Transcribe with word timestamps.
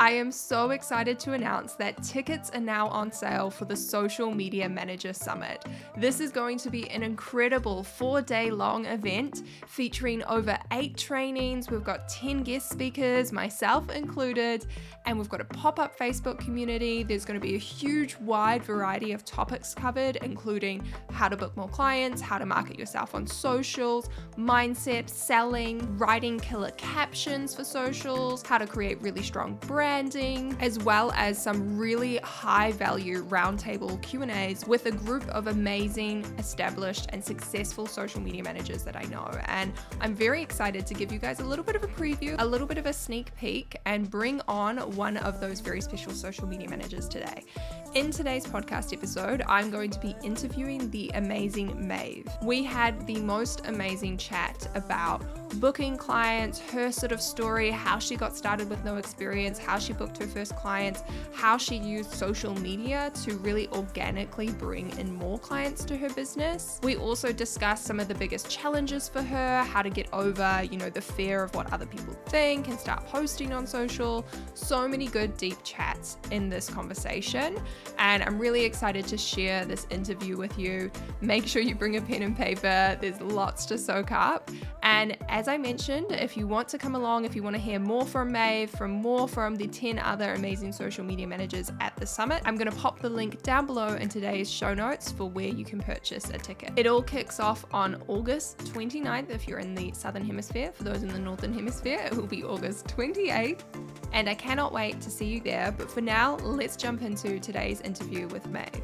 I 0.00 0.12
am 0.12 0.32
so 0.32 0.70
excited 0.70 1.18
to 1.20 1.34
announce 1.34 1.74
that 1.74 2.02
tickets 2.02 2.48
are 2.54 2.60
now 2.60 2.88
on 2.88 3.12
sale 3.12 3.50
for 3.50 3.66
the 3.66 3.76
Social 3.76 4.30
Media 4.30 4.66
Manager 4.66 5.12
Summit. 5.12 5.66
This 5.94 6.20
is 6.20 6.30
going 6.30 6.56
to 6.60 6.70
be 6.70 6.88
an 6.88 7.02
incredible 7.02 7.84
four 7.84 8.22
day 8.22 8.50
long 8.50 8.86
event 8.86 9.42
featuring 9.66 10.24
over 10.24 10.58
eight 10.72 10.96
trainings. 10.96 11.70
We've 11.70 11.84
got 11.84 12.08
10 12.08 12.44
guest 12.44 12.70
speakers, 12.70 13.30
myself 13.30 13.90
included, 13.90 14.64
and 15.04 15.18
we've 15.18 15.28
got 15.28 15.42
a 15.42 15.44
pop 15.44 15.78
up 15.78 15.98
Facebook 15.98 16.38
community. 16.38 17.02
There's 17.02 17.26
going 17.26 17.38
to 17.38 17.46
be 17.46 17.54
a 17.54 17.58
huge, 17.58 18.16
wide 18.20 18.64
variety 18.64 19.12
of 19.12 19.26
topics 19.26 19.74
covered, 19.74 20.16
including 20.16 20.82
how 21.10 21.28
to 21.28 21.36
book 21.36 21.54
more 21.58 21.68
clients, 21.68 22.22
how 22.22 22.38
to 22.38 22.46
market 22.46 22.78
yourself 22.78 23.14
on 23.14 23.26
socials, 23.26 24.08
mindset, 24.38 25.10
selling, 25.10 25.98
writing 25.98 26.40
killer 26.40 26.70
captions 26.78 27.54
for 27.54 27.64
socials, 27.64 28.42
how 28.42 28.56
to 28.56 28.66
create 28.66 28.98
really 29.02 29.22
strong 29.22 29.56
brands 29.56 29.89
branding, 29.90 30.56
as 30.60 30.78
well 30.78 31.10
as 31.16 31.36
some 31.36 31.76
really 31.76 32.18
high 32.18 32.70
value 32.70 33.24
roundtable 33.24 34.00
Q&As 34.02 34.64
with 34.64 34.86
a 34.86 34.92
group 34.92 35.28
of 35.30 35.48
amazing, 35.48 36.24
established 36.38 37.06
and 37.08 37.22
successful 37.22 37.86
social 37.86 38.20
media 38.20 38.40
managers 38.44 38.84
that 38.84 38.94
I 38.94 39.02
know. 39.06 39.28
And 39.46 39.72
I'm 40.00 40.14
very 40.14 40.42
excited 40.42 40.86
to 40.86 40.94
give 40.94 41.10
you 41.10 41.18
guys 41.18 41.40
a 41.40 41.44
little 41.44 41.64
bit 41.64 41.74
of 41.74 41.82
a 41.82 41.88
preview, 41.88 42.36
a 42.38 42.46
little 42.46 42.68
bit 42.68 42.78
of 42.78 42.86
a 42.86 42.92
sneak 42.92 43.34
peek 43.34 43.74
and 43.84 44.08
bring 44.08 44.40
on 44.46 44.78
one 44.94 45.16
of 45.16 45.40
those 45.40 45.58
very 45.58 45.80
special 45.80 46.12
social 46.12 46.46
media 46.46 46.70
managers 46.70 47.08
today. 47.08 47.42
In 47.94 48.12
today's 48.12 48.46
podcast 48.46 48.92
episode, 48.92 49.42
I'm 49.48 49.72
going 49.72 49.90
to 49.90 49.98
be 49.98 50.14
interviewing 50.22 50.88
the 50.92 51.10
amazing 51.14 51.88
Maeve. 51.88 52.28
We 52.44 52.62
had 52.62 53.08
the 53.08 53.16
most 53.16 53.66
amazing 53.66 54.18
chat 54.18 54.68
about 54.76 55.24
booking 55.56 55.96
clients, 55.96 56.58
her 56.58 56.92
sort 56.92 57.12
of 57.12 57.20
story, 57.20 57.70
how 57.70 57.98
she 57.98 58.16
got 58.16 58.36
started 58.36 58.68
with 58.70 58.84
no 58.84 58.96
experience, 58.96 59.58
how 59.58 59.78
she 59.78 59.92
booked 59.92 60.18
her 60.18 60.26
first 60.26 60.54
clients, 60.56 61.02
how 61.34 61.56
she 61.56 61.76
used 61.76 62.12
social 62.12 62.54
media 62.60 63.10
to 63.24 63.36
really 63.38 63.68
organically 63.68 64.50
bring 64.50 64.90
in 64.98 65.14
more 65.14 65.38
clients 65.38 65.84
to 65.84 65.96
her 65.96 66.08
business. 66.10 66.80
We 66.82 66.96
also 66.96 67.32
discussed 67.32 67.84
some 67.84 68.00
of 68.00 68.08
the 68.08 68.14
biggest 68.14 68.48
challenges 68.48 69.08
for 69.08 69.22
her, 69.22 69.62
how 69.64 69.82
to 69.82 69.90
get 69.90 70.08
over, 70.12 70.62
you 70.70 70.78
know, 70.78 70.90
the 70.90 71.00
fear 71.00 71.42
of 71.42 71.54
what 71.54 71.72
other 71.72 71.86
people 71.86 72.14
think 72.26 72.68
and 72.68 72.78
start 72.78 73.06
posting 73.06 73.52
on 73.52 73.66
social. 73.66 74.24
So 74.54 74.86
many 74.86 75.06
good 75.06 75.36
deep 75.36 75.58
chats 75.64 76.18
in 76.30 76.48
this 76.48 76.68
conversation. 76.68 77.58
And 77.98 78.22
I'm 78.22 78.38
really 78.38 78.64
excited 78.64 79.06
to 79.08 79.18
share 79.18 79.64
this 79.64 79.86
interview 79.90 80.36
with 80.36 80.58
you. 80.58 80.90
Make 81.20 81.46
sure 81.46 81.62
you 81.62 81.74
bring 81.74 81.96
a 81.96 82.00
pen 82.00 82.22
and 82.22 82.36
paper. 82.36 82.96
There's 83.00 83.20
lots 83.20 83.66
to 83.66 83.78
soak 83.78 84.12
up. 84.12 84.50
And 84.82 85.16
as 85.28 85.39
I 85.48 85.58
mentioned, 85.58 86.12
if 86.12 86.36
you 86.36 86.46
want 86.46 86.66
to 86.68 86.78
come 86.78 86.94
along, 86.94 87.24
if 87.24 87.36
you 87.36 87.42
want 87.42 87.54
to 87.54 87.62
hear 87.62 87.78
more 87.78 88.04
from 88.04 88.32
Maeve, 88.32 88.70
from 88.70 88.90
more 88.90 89.28
from 89.28 89.54
the 89.54 89.68
10 89.68 89.98
other 89.98 90.34
amazing 90.34 90.72
social 90.72 91.04
media 91.04 91.26
managers 91.26 91.70
at 91.80 91.94
the 91.96 92.06
summit. 92.06 92.42
I'm 92.44 92.56
going 92.56 92.70
to 92.70 92.76
pop 92.76 92.98
the 92.98 93.08
link 93.08 93.42
down 93.42 93.66
below 93.66 93.94
in 93.94 94.08
today's 94.08 94.50
show 94.50 94.74
notes 94.74 95.12
for 95.12 95.30
where 95.30 95.48
you 95.48 95.64
can 95.64 95.80
purchase 95.80 96.30
a 96.30 96.38
ticket. 96.38 96.72
It 96.76 96.86
all 96.86 97.02
kicks 97.02 97.38
off 97.38 97.64
on 97.72 98.02
August 98.08 98.58
29th 98.58 99.30
if 99.30 99.46
you're 99.46 99.60
in 99.60 99.74
the 99.74 99.92
Southern 99.92 100.24
Hemisphere. 100.24 100.72
For 100.72 100.82
those 100.82 101.02
in 101.02 101.08
the 101.08 101.18
Northern 101.18 101.52
Hemisphere, 101.52 102.00
it 102.04 102.16
will 102.16 102.26
be 102.26 102.42
August 102.42 102.86
28th. 102.88 103.60
And 104.12 104.28
I 104.28 104.34
cannot 104.34 104.72
wait 104.72 105.00
to 105.02 105.10
see 105.10 105.26
you 105.26 105.40
there. 105.40 105.72
But 105.76 105.90
for 105.90 106.00
now, 106.00 106.36
let's 106.38 106.76
jump 106.76 107.02
into 107.02 107.38
today's 107.38 107.80
interview 107.82 108.26
with 108.28 108.48
Maeve. 108.48 108.82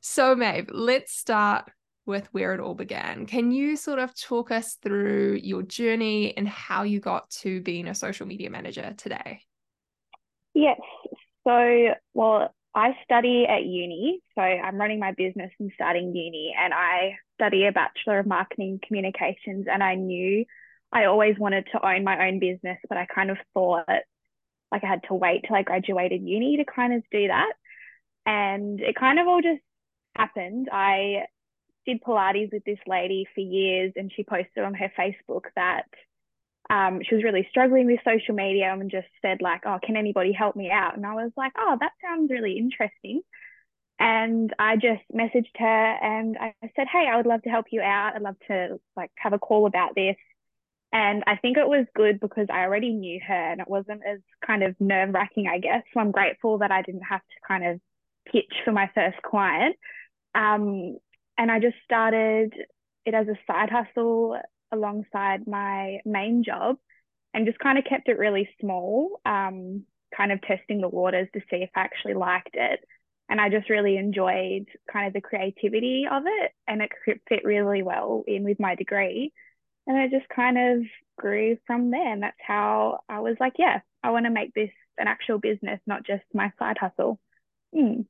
So, 0.00 0.34
Maeve, 0.34 0.68
let's 0.72 1.16
start 1.16 1.70
with 2.10 2.28
where 2.32 2.52
it 2.52 2.60
all 2.60 2.74
began. 2.74 3.24
Can 3.24 3.50
you 3.50 3.76
sort 3.76 3.98
of 3.98 4.14
talk 4.14 4.50
us 4.50 4.74
through 4.82 5.40
your 5.42 5.62
journey 5.62 6.36
and 6.36 6.46
how 6.46 6.82
you 6.82 7.00
got 7.00 7.30
to 7.30 7.62
being 7.62 7.88
a 7.88 7.94
social 7.94 8.26
media 8.26 8.50
manager 8.50 8.92
today? 8.98 9.40
Yes. 10.52 10.80
So, 11.46 11.94
well, 12.12 12.54
I 12.74 12.96
study 13.04 13.46
at 13.48 13.64
uni. 13.64 14.20
So 14.34 14.42
I'm 14.42 14.76
running 14.76 15.00
my 15.00 15.12
business 15.12 15.50
and 15.58 15.72
starting 15.74 16.14
uni, 16.14 16.54
and 16.58 16.74
I 16.74 17.16
study 17.36 17.66
a 17.66 17.72
Bachelor 17.72 18.18
of 18.18 18.26
Marketing 18.26 18.78
Communications. 18.86 19.66
And 19.70 19.82
I 19.82 19.94
knew 19.94 20.44
I 20.92 21.04
always 21.06 21.38
wanted 21.38 21.66
to 21.72 21.86
own 21.86 22.04
my 22.04 22.28
own 22.28 22.40
business, 22.40 22.78
but 22.88 22.98
I 22.98 23.06
kind 23.06 23.30
of 23.30 23.38
thought 23.54 23.88
like 24.72 24.84
I 24.84 24.86
had 24.86 25.02
to 25.08 25.14
wait 25.14 25.44
till 25.46 25.56
I 25.56 25.62
graduated 25.62 26.22
uni 26.22 26.58
to 26.58 26.64
kind 26.64 26.94
of 26.94 27.02
do 27.10 27.28
that. 27.28 27.52
And 28.26 28.80
it 28.80 28.94
kind 28.94 29.18
of 29.18 29.26
all 29.26 29.40
just 29.40 29.62
happened. 30.16 30.68
I 30.70 31.24
did 31.86 32.02
Pilates 32.02 32.52
with 32.52 32.64
this 32.64 32.78
lady 32.86 33.26
for 33.34 33.40
years, 33.40 33.92
and 33.96 34.12
she 34.14 34.24
posted 34.24 34.64
on 34.64 34.74
her 34.74 34.92
Facebook 34.98 35.44
that 35.56 35.86
um, 36.68 37.00
she 37.02 37.14
was 37.14 37.24
really 37.24 37.46
struggling 37.50 37.86
with 37.86 38.00
social 38.04 38.34
media 38.34 38.72
and 38.72 38.90
just 38.90 39.08
said 39.22 39.42
like, 39.42 39.62
"Oh, 39.66 39.78
can 39.82 39.96
anybody 39.96 40.32
help 40.32 40.56
me 40.56 40.70
out?" 40.70 40.96
And 40.96 41.04
I 41.06 41.14
was 41.14 41.32
like, 41.36 41.52
"Oh, 41.58 41.76
that 41.80 41.92
sounds 42.02 42.30
really 42.30 42.58
interesting." 42.58 43.22
And 43.98 44.54
I 44.58 44.76
just 44.76 45.02
messaged 45.12 45.56
her 45.58 45.66
and 45.66 46.36
I 46.38 46.54
said, 46.76 46.86
"Hey, 46.90 47.06
I 47.10 47.16
would 47.16 47.26
love 47.26 47.42
to 47.42 47.50
help 47.50 47.66
you 47.70 47.80
out. 47.82 48.14
I'd 48.14 48.22
love 48.22 48.36
to 48.48 48.80
like 48.96 49.10
have 49.16 49.32
a 49.32 49.38
call 49.38 49.66
about 49.66 49.94
this." 49.94 50.16
And 50.92 51.22
I 51.26 51.36
think 51.36 51.56
it 51.56 51.68
was 51.68 51.86
good 51.94 52.18
because 52.20 52.46
I 52.50 52.62
already 52.62 52.92
knew 52.92 53.20
her 53.26 53.52
and 53.52 53.60
it 53.60 53.68
wasn't 53.68 54.02
as 54.04 54.18
kind 54.44 54.62
of 54.62 54.74
nerve 54.80 55.14
wracking, 55.14 55.46
I 55.46 55.58
guess. 55.58 55.82
So 55.94 56.00
I'm 56.00 56.10
grateful 56.10 56.58
that 56.58 56.72
I 56.72 56.82
didn't 56.82 57.02
have 57.02 57.20
to 57.20 57.46
kind 57.46 57.64
of 57.64 57.80
pitch 58.26 58.52
for 58.64 58.72
my 58.72 58.90
first 58.94 59.22
client. 59.22 59.76
Um, 60.34 60.98
and 61.40 61.50
I 61.50 61.58
just 61.58 61.76
started 61.82 62.52
it 63.06 63.14
as 63.14 63.26
a 63.26 63.38
side 63.46 63.70
hustle 63.70 64.38
alongside 64.70 65.46
my 65.46 66.00
main 66.04 66.44
job 66.44 66.76
and 67.32 67.46
just 67.46 67.58
kind 67.58 67.78
of 67.78 67.84
kept 67.86 68.10
it 68.10 68.18
really 68.18 68.46
small, 68.60 69.20
um, 69.24 69.84
kind 70.14 70.32
of 70.32 70.42
testing 70.42 70.82
the 70.82 70.88
waters 70.88 71.28
to 71.32 71.40
see 71.50 71.56
if 71.62 71.70
I 71.74 71.80
actually 71.80 72.12
liked 72.12 72.50
it. 72.52 72.80
And 73.30 73.40
I 73.40 73.48
just 73.48 73.70
really 73.70 73.96
enjoyed 73.96 74.66
kind 74.92 75.06
of 75.06 75.14
the 75.14 75.22
creativity 75.22 76.04
of 76.10 76.24
it 76.26 76.52
and 76.68 76.82
it 76.82 76.90
fit 77.06 77.40
really 77.42 77.82
well 77.82 78.22
in 78.26 78.44
with 78.44 78.60
my 78.60 78.74
degree. 78.74 79.32
And 79.86 79.96
it 79.96 80.10
just 80.10 80.28
kind 80.28 80.58
of 80.58 80.86
grew 81.16 81.56
from 81.66 81.90
there. 81.90 82.12
And 82.12 82.22
that's 82.22 82.36
how 82.46 83.00
I 83.08 83.20
was 83.20 83.36
like, 83.40 83.54
yeah, 83.58 83.80
I 84.02 84.10
want 84.10 84.26
to 84.26 84.30
make 84.30 84.52
this 84.52 84.70
an 84.98 85.08
actual 85.08 85.38
business, 85.38 85.80
not 85.86 86.04
just 86.04 86.24
my 86.34 86.52
side 86.58 86.76
hustle. 86.78 87.18
Mm. 87.74 88.04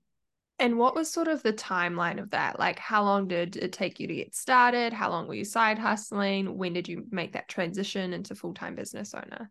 And 0.61 0.77
what 0.77 0.95
was 0.95 1.11
sort 1.11 1.27
of 1.27 1.43
the 1.43 1.55
timeline 1.55 2.21
of 2.21 2.31
that? 2.31 2.59
Like, 2.59 2.79
how 2.79 3.03
long 3.03 3.27
did 3.27 3.57
it 3.57 3.73
take 3.73 3.99
you 3.99 4.07
to 4.07 4.15
get 4.15 4.35
started? 4.35 4.93
How 4.93 5.09
long 5.09 5.27
were 5.27 5.35
you 5.35 5.45
side 5.45 5.79
hustling? 5.79 6.59
When 6.59 6.75
did 6.75 6.87
you 6.87 7.07
make 7.11 7.33
that 7.33 7.49
transition 7.49 8.13
into 8.13 8.35
full 8.35 8.53
time 8.53 8.75
business 8.75 9.15
owner? 9.15 9.51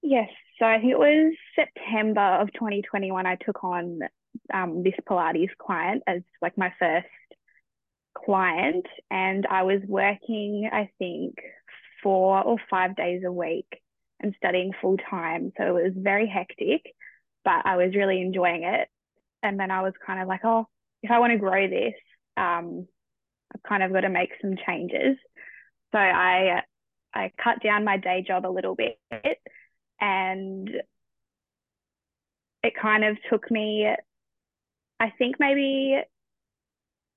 Yes. 0.00 0.30
So 0.58 0.64
I 0.64 0.78
think 0.80 0.92
it 0.92 0.98
was 0.98 1.34
September 1.54 2.40
of 2.40 2.50
2021. 2.54 3.26
I 3.26 3.36
took 3.44 3.62
on 3.62 4.00
um, 4.54 4.82
this 4.82 4.94
Pilates 5.06 5.50
client 5.60 6.02
as 6.06 6.22
like 6.40 6.56
my 6.56 6.72
first 6.78 7.06
client. 8.16 8.86
And 9.10 9.46
I 9.46 9.64
was 9.64 9.82
working, 9.86 10.70
I 10.72 10.88
think, 10.98 11.34
four 12.02 12.42
or 12.42 12.56
five 12.70 12.96
days 12.96 13.22
a 13.26 13.30
week 13.30 13.68
and 14.18 14.34
studying 14.38 14.72
full 14.80 14.96
time. 15.10 15.52
So 15.58 15.76
it 15.76 15.82
was 15.82 15.92
very 15.94 16.26
hectic, 16.26 16.94
but 17.44 17.66
I 17.66 17.76
was 17.76 17.94
really 17.94 18.22
enjoying 18.22 18.64
it 18.64 18.88
and 19.42 19.58
then 19.58 19.70
I 19.70 19.82
was 19.82 19.92
kind 20.04 20.20
of 20.20 20.28
like, 20.28 20.44
oh, 20.44 20.66
if 21.02 21.10
I 21.10 21.18
want 21.18 21.32
to 21.32 21.38
grow 21.38 21.68
this, 21.68 21.94
um, 22.36 22.86
I've 23.54 23.62
kind 23.62 23.82
of 23.82 23.92
got 23.92 24.00
to 24.00 24.08
make 24.08 24.30
some 24.40 24.54
changes. 24.66 25.16
So 25.92 25.98
I 25.98 26.62
I 27.12 27.32
cut 27.42 27.62
down 27.62 27.84
my 27.84 27.96
day 27.96 28.24
job 28.26 28.46
a 28.46 28.48
little 28.48 28.74
bit, 28.76 28.98
and 30.00 30.70
it 32.62 32.74
kind 32.80 33.04
of 33.04 33.16
took 33.30 33.50
me, 33.50 33.88
I 35.00 35.12
think 35.18 35.36
maybe 35.40 36.00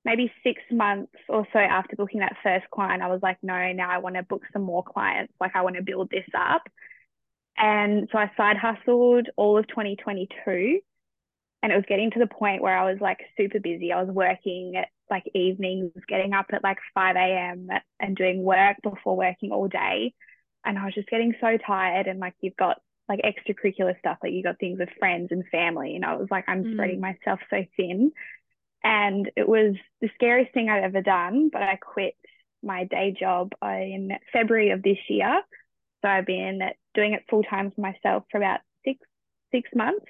maybe 0.06 0.32
six 0.44 0.62
months 0.70 1.14
or 1.30 1.48
so 1.54 1.60
after 1.60 1.96
booking 1.96 2.20
that 2.20 2.36
first 2.44 2.66
client, 2.72 3.02
I 3.02 3.08
was 3.08 3.22
like, 3.22 3.38
no, 3.42 3.72
now 3.72 3.90
I 3.90 4.00
want 4.00 4.16
to 4.16 4.24
book 4.24 4.44
some 4.52 4.64
more 4.64 4.84
clients. 4.84 5.34
Like 5.40 5.56
I 5.56 5.62
want 5.62 5.78
to 5.78 5.82
build 5.82 6.10
this 6.10 6.28
up. 6.38 6.64
And 7.56 8.10
so 8.12 8.18
I 8.18 8.30
side 8.36 8.58
hustled 8.58 9.30
all 9.38 9.58
of 9.58 9.68
2022 9.68 10.80
and 11.64 11.72
it 11.72 11.76
was 11.76 11.86
getting 11.88 12.12
to 12.12 12.20
the 12.20 12.28
point 12.28 12.62
where 12.62 12.78
I 12.78 12.92
was 12.92 13.00
like 13.00 13.20
super 13.38 13.58
busy. 13.58 13.94
I 13.94 14.04
was 14.04 14.14
working 14.14 14.76
at 14.76 14.90
like 15.10 15.24
evenings, 15.34 15.94
getting 16.10 16.34
up 16.34 16.48
at 16.52 16.62
like 16.62 16.78
5 16.94 17.16
a.m. 17.16 17.70
and 18.02 18.18
doing 18.18 18.44
work 18.44 18.76
before 18.84 19.16
working 19.16 19.52
all 19.52 19.70
day. 19.70 20.14
And 20.66 20.78
I 20.78 20.84
was 20.84 20.94
just 20.94 21.10
getting 21.10 21.34
so 21.40 21.58
tired. 21.66 22.08
And 22.08 22.20
like, 22.20 22.34
you've 22.42 22.58
got 22.58 22.82
like 23.08 23.22
extracurricular 23.22 23.98
stuff, 23.98 24.18
like 24.22 24.34
you 24.34 24.44
got 24.44 24.60
things 24.60 24.78
with 24.78 24.90
friends 25.00 25.30
and 25.32 25.46
family. 25.52 25.96
And 25.96 26.04
I 26.04 26.18
was 26.18 26.28
like, 26.30 26.44
I'm 26.50 26.66
mm. 26.66 26.74
spreading 26.74 27.00
myself 27.00 27.40
so 27.50 27.64
thin. 27.78 28.12
And 28.84 29.32
it 29.38 29.48
was 29.48 29.76
the 30.02 30.10
scariest 30.16 30.54
thing 30.54 30.68
I'd 30.68 30.84
ever 30.84 31.02
done. 31.02 31.50
But 31.52 31.64
I 31.64 31.78
quit 31.78 32.16
my 32.62 32.84
day 32.84 33.16
job 33.18 33.54
in 33.64 34.12
February 34.34 34.72
of 34.72 34.84
this 34.84 35.00
year. 35.08 35.42
So 36.02 36.10
I've 36.10 36.26
been 36.26 36.60
doing 36.94 37.14
it 37.14 37.24
full 37.30 37.44
time 37.44 37.72
for 37.72 37.80
myself 37.80 38.26
for 38.30 38.38
about 38.38 38.60
six 38.84 39.00
six 39.54 39.70
months. 39.74 40.06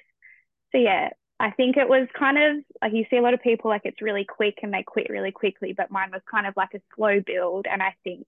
So 0.72 0.78
yeah, 0.78 1.10
I 1.40 1.50
think 1.50 1.76
it 1.76 1.88
was 1.88 2.08
kind 2.18 2.38
of 2.38 2.64
like 2.80 2.92
you 2.92 3.04
see 3.10 3.16
a 3.16 3.22
lot 3.22 3.34
of 3.34 3.42
people 3.42 3.70
like 3.70 3.82
it's 3.84 4.00
really 4.00 4.24
quick 4.24 4.58
and 4.62 4.72
they 4.72 4.82
quit 4.84 5.08
really 5.10 5.32
quickly, 5.32 5.74
but 5.76 5.90
mine 5.90 6.10
was 6.12 6.22
kind 6.30 6.46
of 6.46 6.54
like 6.56 6.74
a 6.74 6.80
slow 6.94 7.20
build. 7.24 7.66
And 7.70 7.82
I 7.82 7.94
think 8.04 8.26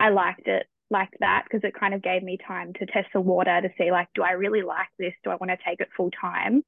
I 0.00 0.08
liked 0.10 0.48
it 0.48 0.66
like 0.90 1.10
that 1.20 1.44
because 1.44 1.62
it 1.64 1.78
kind 1.78 1.94
of 1.94 2.02
gave 2.02 2.22
me 2.22 2.38
time 2.46 2.72
to 2.74 2.86
test 2.86 3.08
the 3.12 3.20
water 3.20 3.60
to 3.60 3.70
see 3.78 3.90
like, 3.90 4.08
do 4.14 4.22
I 4.22 4.32
really 4.32 4.62
like 4.62 4.88
this? 4.98 5.14
Do 5.24 5.30
I 5.30 5.36
want 5.36 5.50
to 5.50 5.58
take 5.66 5.80
it 5.80 5.90
full 5.96 6.10
time? 6.10 6.64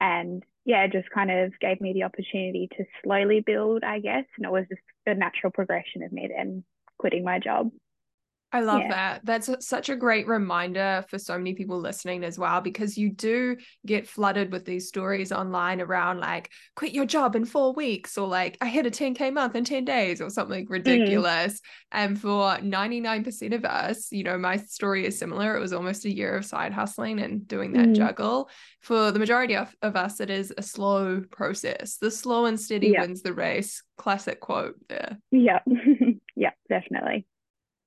And 0.00 0.44
yeah, 0.64 0.86
just 0.86 1.10
kind 1.10 1.30
of 1.30 1.58
gave 1.60 1.80
me 1.80 1.92
the 1.92 2.04
opportunity 2.04 2.68
to 2.76 2.84
slowly 3.02 3.40
build, 3.40 3.82
I 3.84 3.98
guess. 3.98 4.24
And 4.36 4.46
it 4.46 4.52
was 4.52 4.66
just 4.68 4.82
a 5.06 5.14
natural 5.14 5.52
progression 5.52 6.04
of 6.04 6.12
me 6.12 6.28
then 6.34 6.64
quitting 6.98 7.24
my 7.24 7.40
job. 7.40 7.70
I 8.52 8.60
love 8.60 8.82
yeah. 8.82 8.88
that. 8.90 9.20
That's 9.24 9.66
such 9.66 9.88
a 9.88 9.96
great 9.96 10.26
reminder 10.26 11.04
for 11.08 11.18
so 11.18 11.38
many 11.38 11.54
people 11.54 11.78
listening 11.78 12.22
as 12.22 12.38
well, 12.38 12.60
because 12.60 12.98
you 12.98 13.10
do 13.10 13.56
get 13.86 14.06
flooded 14.06 14.52
with 14.52 14.66
these 14.66 14.88
stories 14.88 15.32
online 15.32 15.80
around 15.80 16.18
like, 16.20 16.50
quit 16.76 16.92
your 16.92 17.06
job 17.06 17.34
in 17.34 17.46
four 17.46 17.72
weeks, 17.72 18.18
or 18.18 18.28
like, 18.28 18.58
I 18.60 18.66
hit 18.66 18.86
a 18.86 18.90
10K 18.90 19.32
month 19.32 19.56
in 19.56 19.64
10 19.64 19.86
days, 19.86 20.20
or 20.20 20.28
something 20.28 20.64
mm-hmm. 20.64 20.72
ridiculous. 20.72 21.54
Mm. 21.54 21.60
And 21.92 22.20
for 22.20 22.56
99% 22.58 23.54
of 23.54 23.64
us, 23.64 24.12
you 24.12 24.22
know, 24.22 24.36
my 24.36 24.58
story 24.58 25.06
is 25.06 25.18
similar. 25.18 25.56
It 25.56 25.60
was 25.60 25.72
almost 25.72 26.04
a 26.04 26.14
year 26.14 26.36
of 26.36 26.44
side 26.44 26.72
hustling 26.72 27.20
and 27.20 27.48
doing 27.48 27.72
that 27.72 27.88
mm. 27.88 27.96
juggle. 27.96 28.50
For 28.80 29.12
the 29.12 29.18
majority 29.18 29.56
of, 29.56 29.74
of 29.80 29.96
us, 29.96 30.20
it 30.20 30.28
is 30.28 30.52
a 30.58 30.62
slow 30.62 31.22
process. 31.30 31.96
The 31.96 32.10
slow 32.10 32.44
and 32.44 32.60
steady 32.60 32.88
yeah. 32.88 33.00
wins 33.00 33.22
the 33.22 33.32
race. 33.32 33.82
Classic 33.96 34.40
quote 34.40 34.74
there. 34.88 35.16
Yeah. 35.30 35.60
yeah, 36.36 36.50
definitely. 36.68 37.26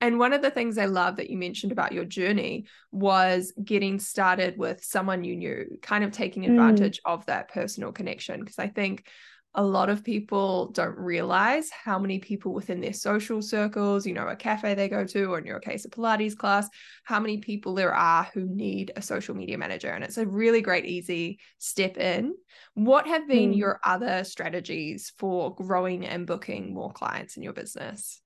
And 0.00 0.18
one 0.18 0.34
of 0.34 0.42
the 0.42 0.50
things 0.50 0.76
I 0.76 0.86
love 0.86 1.16
that 1.16 1.30
you 1.30 1.38
mentioned 1.38 1.72
about 1.72 1.92
your 1.92 2.04
journey 2.04 2.66
was 2.92 3.52
getting 3.62 3.98
started 3.98 4.58
with 4.58 4.84
someone 4.84 5.24
you 5.24 5.36
knew, 5.36 5.78
kind 5.80 6.04
of 6.04 6.12
taking 6.12 6.42
mm. 6.42 6.50
advantage 6.50 6.98
mm. 6.98 7.12
of 7.12 7.24
that 7.26 7.48
personal 7.48 7.92
connection. 7.92 8.40
Because 8.40 8.58
I 8.58 8.68
think 8.68 9.06
a 9.54 9.64
lot 9.64 9.88
of 9.88 10.04
people 10.04 10.70
don't 10.72 10.98
realize 10.98 11.70
how 11.70 11.98
many 11.98 12.18
people 12.18 12.52
within 12.52 12.82
their 12.82 12.92
social 12.92 13.40
circles, 13.40 14.06
you 14.06 14.12
know, 14.12 14.28
a 14.28 14.36
cafe 14.36 14.74
they 14.74 14.86
go 14.86 15.06
to, 15.06 15.32
or 15.32 15.38
in 15.38 15.46
your 15.46 15.60
case, 15.60 15.86
a 15.86 15.88
Pilates 15.88 16.36
class, 16.36 16.68
how 17.04 17.18
many 17.18 17.38
people 17.38 17.74
there 17.74 17.94
are 17.94 18.24
who 18.34 18.44
need 18.44 18.92
a 18.96 19.02
social 19.02 19.34
media 19.34 19.56
manager. 19.56 19.88
And 19.88 20.04
it's 20.04 20.18
a 20.18 20.26
really 20.26 20.60
great, 20.60 20.84
easy 20.84 21.38
step 21.56 21.96
in. 21.96 22.34
What 22.74 23.06
have 23.06 23.26
been 23.26 23.52
mm. 23.52 23.56
your 23.56 23.80
other 23.82 24.24
strategies 24.24 25.10
for 25.16 25.54
growing 25.54 26.04
and 26.04 26.26
booking 26.26 26.74
more 26.74 26.92
clients 26.92 27.38
in 27.38 27.42
your 27.42 27.54
business? 27.54 28.20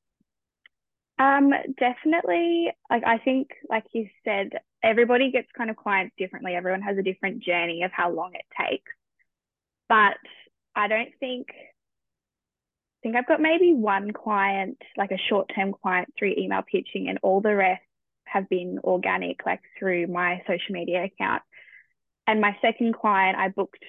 Um, 1.21 1.53
definitely. 1.79 2.73
Like 2.89 3.03
I 3.07 3.19
think, 3.19 3.51
like 3.69 3.85
you 3.93 4.09
said, 4.25 4.53
everybody 4.83 5.31
gets 5.31 5.49
kind 5.57 5.69
of 5.69 5.77
clients 5.77 6.15
differently. 6.17 6.55
Everyone 6.55 6.81
has 6.81 6.97
a 6.97 7.03
different 7.03 7.43
journey 7.43 7.83
of 7.83 7.93
how 7.93 8.11
long 8.11 8.33
it 8.35 8.47
takes. 8.59 8.91
But 9.87 10.17
I 10.75 10.89
don't 10.89 11.11
think 11.21 11.49
I 11.51 12.99
think 13.03 13.17
I've 13.17 13.27
got 13.27 13.41
maybe 13.41 13.75
one 13.75 14.13
client, 14.13 14.79
like 14.97 15.11
a 15.11 15.19
short-term 15.29 15.75
client 15.83 16.09
through 16.19 16.35
email 16.39 16.63
pitching, 16.63 17.09
and 17.09 17.19
all 17.23 17.41
the 17.43 17.55
rest 17.55 17.83
have 18.25 18.49
been 18.49 18.79
organic, 18.83 19.45
like 19.45 19.61
through 19.79 20.07
my 20.07 20.43
social 20.47 20.73
media 20.73 21.05
account. 21.05 21.43
And 22.27 22.41
my 22.41 22.57
second 22.63 22.95
client, 22.95 23.37
I 23.39 23.49
booked 23.49 23.85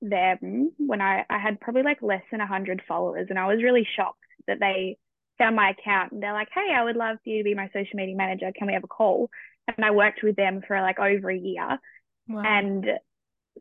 them 0.00 0.72
when 0.78 1.00
I, 1.00 1.24
I 1.28 1.38
had 1.38 1.60
probably 1.60 1.82
like 1.82 2.02
less 2.02 2.22
than 2.30 2.40
100 2.40 2.82
followers. 2.88 3.26
And 3.30 3.38
I 3.38 3.46
was 3.46 3.62
really 3.62 3.86
shocked 3.96 4.18
that 4.46 4.60
they 4.60 4.98
found 5.38 5.56
my 5.56 5.70
account 5.70 6.12
and 6.12 6.22
they're 6.22 6.32
like, 6.32 6.48
hey, 6.54 6.72
I 6.74 6.84
would 6.84 6.96
love 6.96 7.18
for 7.22 7.30
you 7.30 7.38
to 7.38 7.44
be 7.44 7.54
my 7.54 7.68
social 7.72 7.94
media 7.96 8.16
manager. 8.16 8.52
Can 8.56 8.66
we 8.66 8.74
have 8.74 8.84
a 8.84 8.88
call? 8.88 9.30
And 9.66 9.84
I 9.84 9.90
worked 9.90 10.22
with 10.22 10.36
them 10.36 10.62
for 10.66 10.80
like 10.80 10.98
over 10.98 11.30
a 11.30 11.36
year. 11.36 11.78
Wow. 12.28 12.42
And 12.44 12.84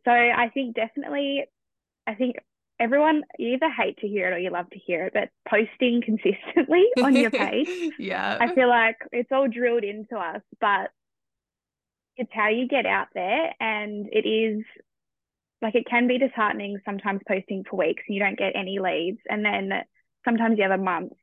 so 0.06 0.12
I 0.12 0.50
think 0.54 0.76
definitely, 0.76 1.46
I 2.06 2.16
think 2.16 2.36
everyone, 2.80 3.24
you 3.38 3.54
either 3.54 3.70
hate 3.70 3.98
to 4.00 4.08
hear 4.08 4.30
it 4.30 4.34
or 4.34 4.40
you 4.40 4.50
love 4.50 4.70
to 4.72 4.80
hear 4.80 5.06
it, 5.06 5.14
but 5.14 5.30
posting 5.50 6.02
consistently 6.06 6.86
on 7.02 7.16
your 7.16 7.32
page. 7.32 7.92
yeah. 7.98 8.38
I 8.40 8.54
feel 8.54 8.70
like 8.70 8.98
it's 9.12 9.32
all 9.32 9.48
drilled 9.48 9.84
into 9.84 10.18
us, 10.18 10.42
but 10.60 10.92
it's 12.18 12.32
how 12.34 12.50
you 12.50 12.68
get 12.68 12.86
out 12.86 13.08
there. 13.14 13.54
And 13.60 14.08
it 14.12 14.28
is 14.28 14.64
like, 15.62 15.76
it 15.76 15.88
can 15.90 16.08
be 16.08 16.20
disheartening 16.20 16.80
sometimes 16.86 17.22
posting 17.28 17.64
for 17.64 17.78
weeks 17.78 18.04
and 18.08 18.16
you 18.16 18.22
don't 18.22 18.38
get 18.38 18.56
any 18.56 18.80
leads. 18.80 19.20
And 19.30 19.44
then 19.46 19.72
sometimes 20.26 20.58
you 20.58 20.64
have 20.64 20.78
a 20.78 20.84
month 20.84 21.14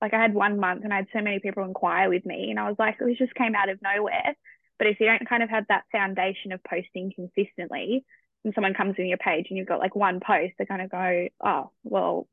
like 0.00 0.14
I 0.14 0.20
had 0.20 0.34
one 0.34 0.58
month 0.58 0.84
and 0.84 0.92
I 0.92 0.96
had 0.96 1.08
so 1.12 1.20
many 1.20 1.38
people 1.40 1.64
inquire 1.64 2.08
with 2.08 2.24
me 2.24 2.50
and 2.50 2.58
I 2.58 2.68
was 2.68 2.76
like, 2.78 2.98
this 2.98 3.18
just 3.18 3.34
came 3.34 3.54
out 3.54 3.68
of 3.68 3.80
nowhere. 3.82 4.34
But 4.78 4.86
if 4.86 4.98
you 4.98 5.06
don't 5.06 5.28
kind 5.28 5.42
of 5.42 5.50
have 5.50 5.66
that 5.68 5.84
foundation 5.92 6.52
of 6.52 6.64
posting 6.64 7.12
consistently 7.14 8.04
and 8.44 8.54
someone 8.54 8.74
comes 8.74 8.94
in 8.96 9.06
your 9.06 9.18
page 9.18 9.46
and 9.50 9.58
you've 9.58 9.68
got 9.68 9.80
like 9.80 9.94
one 9.94 10.20
post, 10.20 10.54
they 10.58 10.64
kind 10.64 10.80
of 10.80 10.90
go, 10.90 11.28
oh, 11.44 11.70
well, 11.84 12.26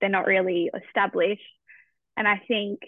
they're 0.00 0.10
not 0.10 0.26
really 0.26 0.70
established. 0.88 1.42
And 2.16 2.26
I 2.26 2.42
think 2.48 2.80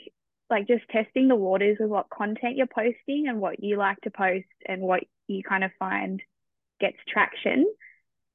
like 0.51 0.67
just 0.67 0.89
testing 0.91 1.29
the 1.29 1.37
waters 1.37 1.77
with 1.79 1.89
what 1.89 2.11
content 2.11 2.57
you're 2.57 2.67
posting 2.67 3.27
and 3.29 3.41
what 3.41 3.63
you 3.63 3.77
like 3.77 4.01
to 4.03 4.11
post 4.11 4.47
and 4.67 4.83
what 4.83 5.05
you 5.29 5.43
kind 5.43 5.65
of 5.65 5.71
find 5.79 6.21
gets 6.81 6.99
traction 7.09 7.67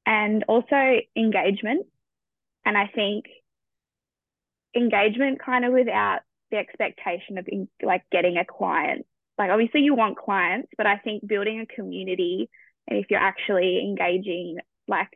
and 0.06 0.44
also 0.48 1.00
engagement. 1.16 1.86
And 2.64 2.76
I 2.76 2.86
think 2.94 3.26
engagement 4.74 5.40
kind 5.44 5.64
of 5.64 5.72
without 5.72 6.20
the 6.50 6.58
expectation 6.58 7.38
of 7.38 7.46
like 7.82 8.02
getting 8.10 8.36
a 8.36 8.44
client. 8.44 9.06
Like 9.38 9.50
obviously 9.50 9.80
you 9.80 9.94
want 9.94 10.18
clients, 10.18 10.68
but 10.76 10.86
I 10.86 10.98
think 10.98 11.26
building 11.26 11.60
a 11.60 11.74
community 11.74 12.50
and 12.88 12.98
if 12.98 13.06
you're 13.10 13.20
actually 13.20 13.80
engaging, 13.80 14.58
like 14.88 15.10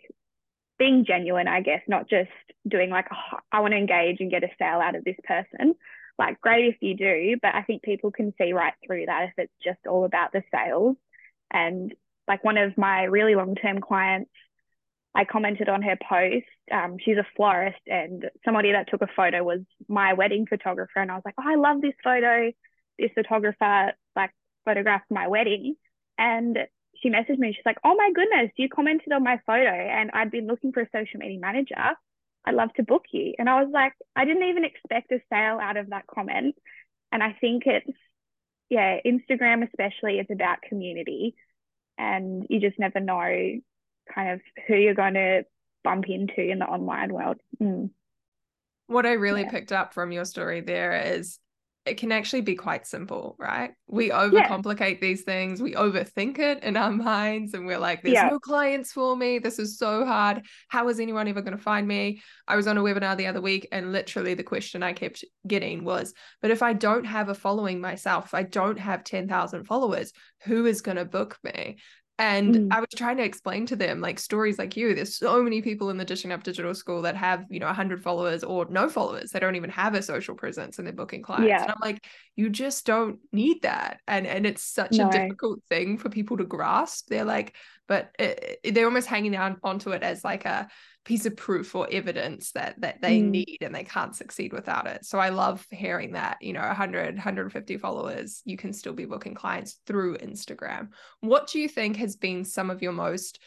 being 0.78 1.04
genuine, 1.06 1.48
I 1.48 1.60
guess, 1.60 1.82
not 1.88 2.08
just 2.08 2.30
doing 2.66 2.90
like, 2.90 3.06
oh, 3.12 3.38
I 3.52 3.60
want 3.60 3.72
to 3.72 3.78
engage 3.78 4.18
and 4.20 4.30
get 4.30 4.44
a 4.44 4.48
sale 4.58 4.80
out 4.80 4.94
of 4.94 5.04
this 5.04 5.16
person. 5.24 5.74
Like 6.18 6.40
great 6.40 6.66
if 6.66 6.76
you 6.80 6.96
do, 6.96 7.36
but 7.42 7.54
I 7.54 7.62
think 7.62 7.82
people 7.82 8.10
can 8.10 8.32
see 8.38 8.52
right 8.52 8.72
through 8.86 9.06
that 9.06 9.24
if 9.24 9.32
it's 9.36 9.52
just 9.62 9.86
all 9.86 10.04
about 10.04 10.32
the 10.32 10.42
sales. 10.52 10.96
And 11.50 11.94
like 12.26 12.42
one 12.42 12.56
of 12.56 12.76
my 12.78 13.04
really 13.04 13.34
long 13.34 13.54
term 13.54 13.80
clients 13.80 14.30
I 15.14 15.24
commented 15.24 15.68
on 15.68 15.82
her 15.82 15.96
post. 15.96 16.46
Um, 16.72 16.96
she's 17.02 17.16
a 17.16 17.26
florist, 17.36 17.80
and 17.86 18.28
somebody 18.44 18.72
that 18.72 18.88
took 18.88 19.02
a 19.02 19.08
photo 19.14 19.42
was 19.44 19.60
my 19.88 20.14
wedding 20.14 20.46
photographer. 20.46 21.00
And 21.00 21.10
I 21.10 21.14
was 21.14 21.22
like, 21.24 21.34
oh, 21.38 21.44
I 21.46 21.54
love 21.56 21.80
this 21.80 21.94
photo. 22.02 22.50
This 22.98 23.10
photographer 23.14 23.92
like 24.14 24.30
photographed 24.64 25.10
my 25.10 25.28
wedding. 25.28 25.76
And 26.18 26.58
she 26.96 27.10
messaged 27.10 27.38
me. 27.38 27.52
She's 27.52 27.66
like, 27.66 27.78
oh 27.84 27.94
my 27.94 28.10
goodness, 28.14 28.50
you 28.56 28.68
commented 28.68 29.12
on 29.12 29.22
my 29.22 29.38
photo, 29.46 29.70
and 29.70 30.10
I'd 30.12 30.30
been 30.30 30.46
looking 30.46 30.72
for 30.72 30.80
a 30.80 30.88
social 30.92 31.20
media 31.20 31.38
manager. 31.38 31.94
I'd 32.44 32.54
love 32.54 32.72
to 32.74 32.84
book 32.84 33.04
you. 33.12 33.34
And 33.38 33.50
I 33.50 33.62
was 33.62 33.70
like, 33.72 33.92
I 34.14 34.24
didn't 34.24 34.48
even 34.48 34.64
expect 34.64 35.10
a 35.12 35.20
sale 35.30 35.58
out 35.60 35.76
of 35.76 35.90
that 35.90 36.06
comment. 36.06 36.54
And 37.12 37.22
I 37.22 37.36
think 37.40 37.64
it's, 37.66 37.90
yeah, 38.70 38.98
Instagram 39.04 39.66
especially 39.66 40.18
is 40.18 40.26
about 40.30 40.62
community. 40.62 41.34
And 41.98 42.46
you 42.48 42.60
just 42.60 42.78
never 42.78 43.00
know 43.00 43.60
kind 44.14 44.30
of 44.30 44.40
who 44.66 44.74
you're 44.74 44.94
going 44.94 45.14
to 45.14 45.44
bump 45.86 46.08
into 46.08 46.40
in 46.40 46.58
the 46.58 46.66
online 46.66 47.12
world. 47.12 47.36
Mm. 47.62 47.90
What 48.88 49.06
I 49.06 49.12
really 49.12 49.42
yeah. 49.42 49.50
picked 49.50 49.70
up 49.70 49.94
from 49.94 50.10
your 50.10 50.24
story 50.24 50.60
there 50.60 51.14
is 51.14 51.38
it 51.86 51.96
can 51.98 52.10
actually 52.10 52.40
be 52.40 52.56
quite 52.56 52.84
simple, 52.84 53.36
right? 53.38 53.70
We 53.86 54.10
overcomplicate 54.10 54.94
yeah. 54.94 55.00
these 55.00 55.22
things, 55.22 55.62
we 55.62 55.74
overthink 55.74 56.40
it 56.40 56.64
in 56.64 56.76
our 56.76 56.90
minds, 57.12 57.54
and 57.54 57.66
we're 57.66 57.78
like, 57.78 58.02
there's 58.02 58.14
yeah. 58.14 58.28
no 58.28 58.40
clients 58.40 58.90
for 58.90 59.16
me. 59.16 59.38
This 59.38 59.60
is 59.60 59.78
so 59.78 60.04
hard. 60.04 60.44
How 60.66 60.88
is 60.88 60.98
anyone 60.98 61.28
ever 61.28 61.42
going 61.42 61.56
to 61.56 61.62
find 61.62 61.86
me? 61.86 62.20
I 62.48 62.56
was 62.56 62.66
on 62.66 62.76
a 62.76 62.82
webinar 62.82 63.16
the 63.16 63.28
other 63.28 63.40
week, 63.40 63.68
and 63.70 63.92
literally 63.92 64.34
the 64.34 64.42
question 64.42 64.82
I 64.82 64.92
kept 64.92 65.24
getting 65.46 65.84
was, 65.84 66.12
but 66.42 66.50
if 66.50 66.60
I 66.60 66.72
don't 66.72 67.04
have 67.04 67.28
a 67.28 67.34
following 67.34 67.80
myself, 67.80 68.26
if 68.26 68.34
I 68.34 68.42
don't 68.42 68.80
have 68.80 69.04
10,000 69.04 69.64
followers, 69.64 70.12
who 70.42 70.66
is 70.66 70.82
going 70.82 70.96
to 70.96 71.04
book 71.04 71.38
me? 71.44 71.76
And 72.18 72.54
mm. 72.54 72.68
I 72.70 72.80
was 72.80 72.88
trying 72.96 73.18
to 73.18 73.24
explain 73.24 73.66
to 73.66 73.76
them 73.76 74.00
like 74.00 74.18
stories 74.18 74.58
like 74.58 74.74
you. 74.74 74.94
There's 74.94 75.16
so 75.16 75.42
many 75.42 75.60
people 75.60 75.90
in 75.90 75.98
the 75.98 76.04
Dishing 76.04 76.32
Up 76.32 76.42
Digital 76.42 76.74
School 76.74 77.02
that 77.02 77.14
have, 77.14 77.44
you 77.50 77.60
know, 77.60 77.66
100 77.66 78.02
followers 78.02 78.42
or 78.42 78.66
no 78.70 78.88
followers. 78.88 79.32
They 79.32 79.40
don't 79.40 79.56
even 79.56 79.68
have 79.70 79.94
a 79.94 80.00
social 80.00 80.34
presence 80.34 80.78
and 80.78 80.86
they're 80.86 80.94
booking 80.94 81.22
clients. 81.22 81.48
Yeah. 81.48 81.62
And 81.62 81.72
I'm 81.72 81.78
like, 81.82 82.06
you 82.34 82.48
just 82.48 82.86
don't 82.86 83.18
need 83.32 83.62
that. 83.62 84.00
And 84.08 84.26
and 84.26 84.46
it's 84.46 84.62
such 84.62 84.92
no. 84.92 85.08
a 85.08 85.12
difficult 85.12 85.60
thing 85.68 85.98
for 85.98 86.08
people 86.08 86.38
to 86.38 86.44
grasp. 86.44 87.08
They're 87.08 87.24
like, 87.24 87.54
but 87.86 88.10
it, 88.18 88.60
they're 88.64 88.86
almost 88.86 89.08
hanging 89.08 89.32
down 89.32 89.58
onto 89.62 89.90
it 89.90 90.02
as 90.02 90.24
like 90.24 90.46
a 90.46 90.68
piece 91.06 91.24
of 91.24 91.36
proof 91.36 91.76
or 91.76 91.88
evidence 91.92 92.50
that 92.50 92.78
that 92.80 93.00
they 93.00 93.20
mm. 93.20 93.30
need 93.30 93.58
and 93.60 93.72
they 93.72 93.84
can't 93.84 94.16
succeed 94.16 94.52
without 94.52 94.88
it. 94.88 95.04
So 95.04 95.18
i 95.18 95.28
love 95.28 95.64
hearing 95.70 96.12
that 96.12 96.36
you 96.40 96.52
know 96.52 96.60
100 96.60 97.14
150 97.14 97.78
followers 97.78 98.42
you 98.44 98.56
can 98.56 98.72
still 98.72 98.92
be 98.92 99.04
booking 99.04 99.34
clients 99.34 99.78
through 99.86 100.18
instagram. 100.18 100.88
What 101.20 101.46
do 101.46 101.60
you 101.60 101.68
think 101.68 101.96
has 101.96 102.16
been 102.16 102.44
some 102.44 102.70
of 102.70 102.82
your 102.82 102.92
most 102.92 103.38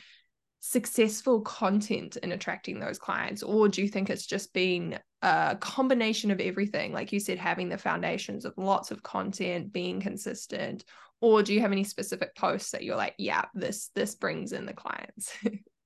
successful 0.62 1.42
content 1.42 2.16
in 2.18 2.32
attracting 2.32 2.80
those 2.80 2.98
clients? 2.98 3.44
Or 3.44 3.68
do 3.68 3.82
you 3.82 3.89
think 3.89 4.10
it's 4.10 4.25
just 4.25 4.54
been 4.54 4.98
a 5.22 5.58
combination 5.60 6.32
of 6.32 6.39
everything? 6.39 6.94
Like 6.94 7.12
you 7.12 7.20
said 7.20 7.38
having 7.38 7.68
the 7.68 7.78
foundations 7.78 8.46
of 8.46 8.54
lots 8.58 8.89
of 8.89 9.04
content 9.04 9.74
being 9.74 10.00
consistent. 10.00 10.86
Or 11.22 11.44
do 11.44 11.54
you 11.54 11.60
have 11.60 11.74
any 11.74 11.84
specific 11.84 12.36
posts 12.36 12.72
that 12.72 12.84
you're 12.84 12.96
like 12.96 13.16
yeah 13.18 13.46
this 13.54 13.89
this 13.96 14.16
brings 14.16 14.54
in 14.54 14.66
the 14.66 14.74
clients 14.74 15.34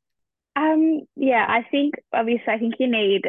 Um, 0.55 1.01
yeah, 1.15 1.45
I 1.48 1.65
think 1.69 1.95
obviously 2.13 2.53
I 2.53 2.60
think 2.60 2.75
you 2.79 2.88
need 2.88 3.24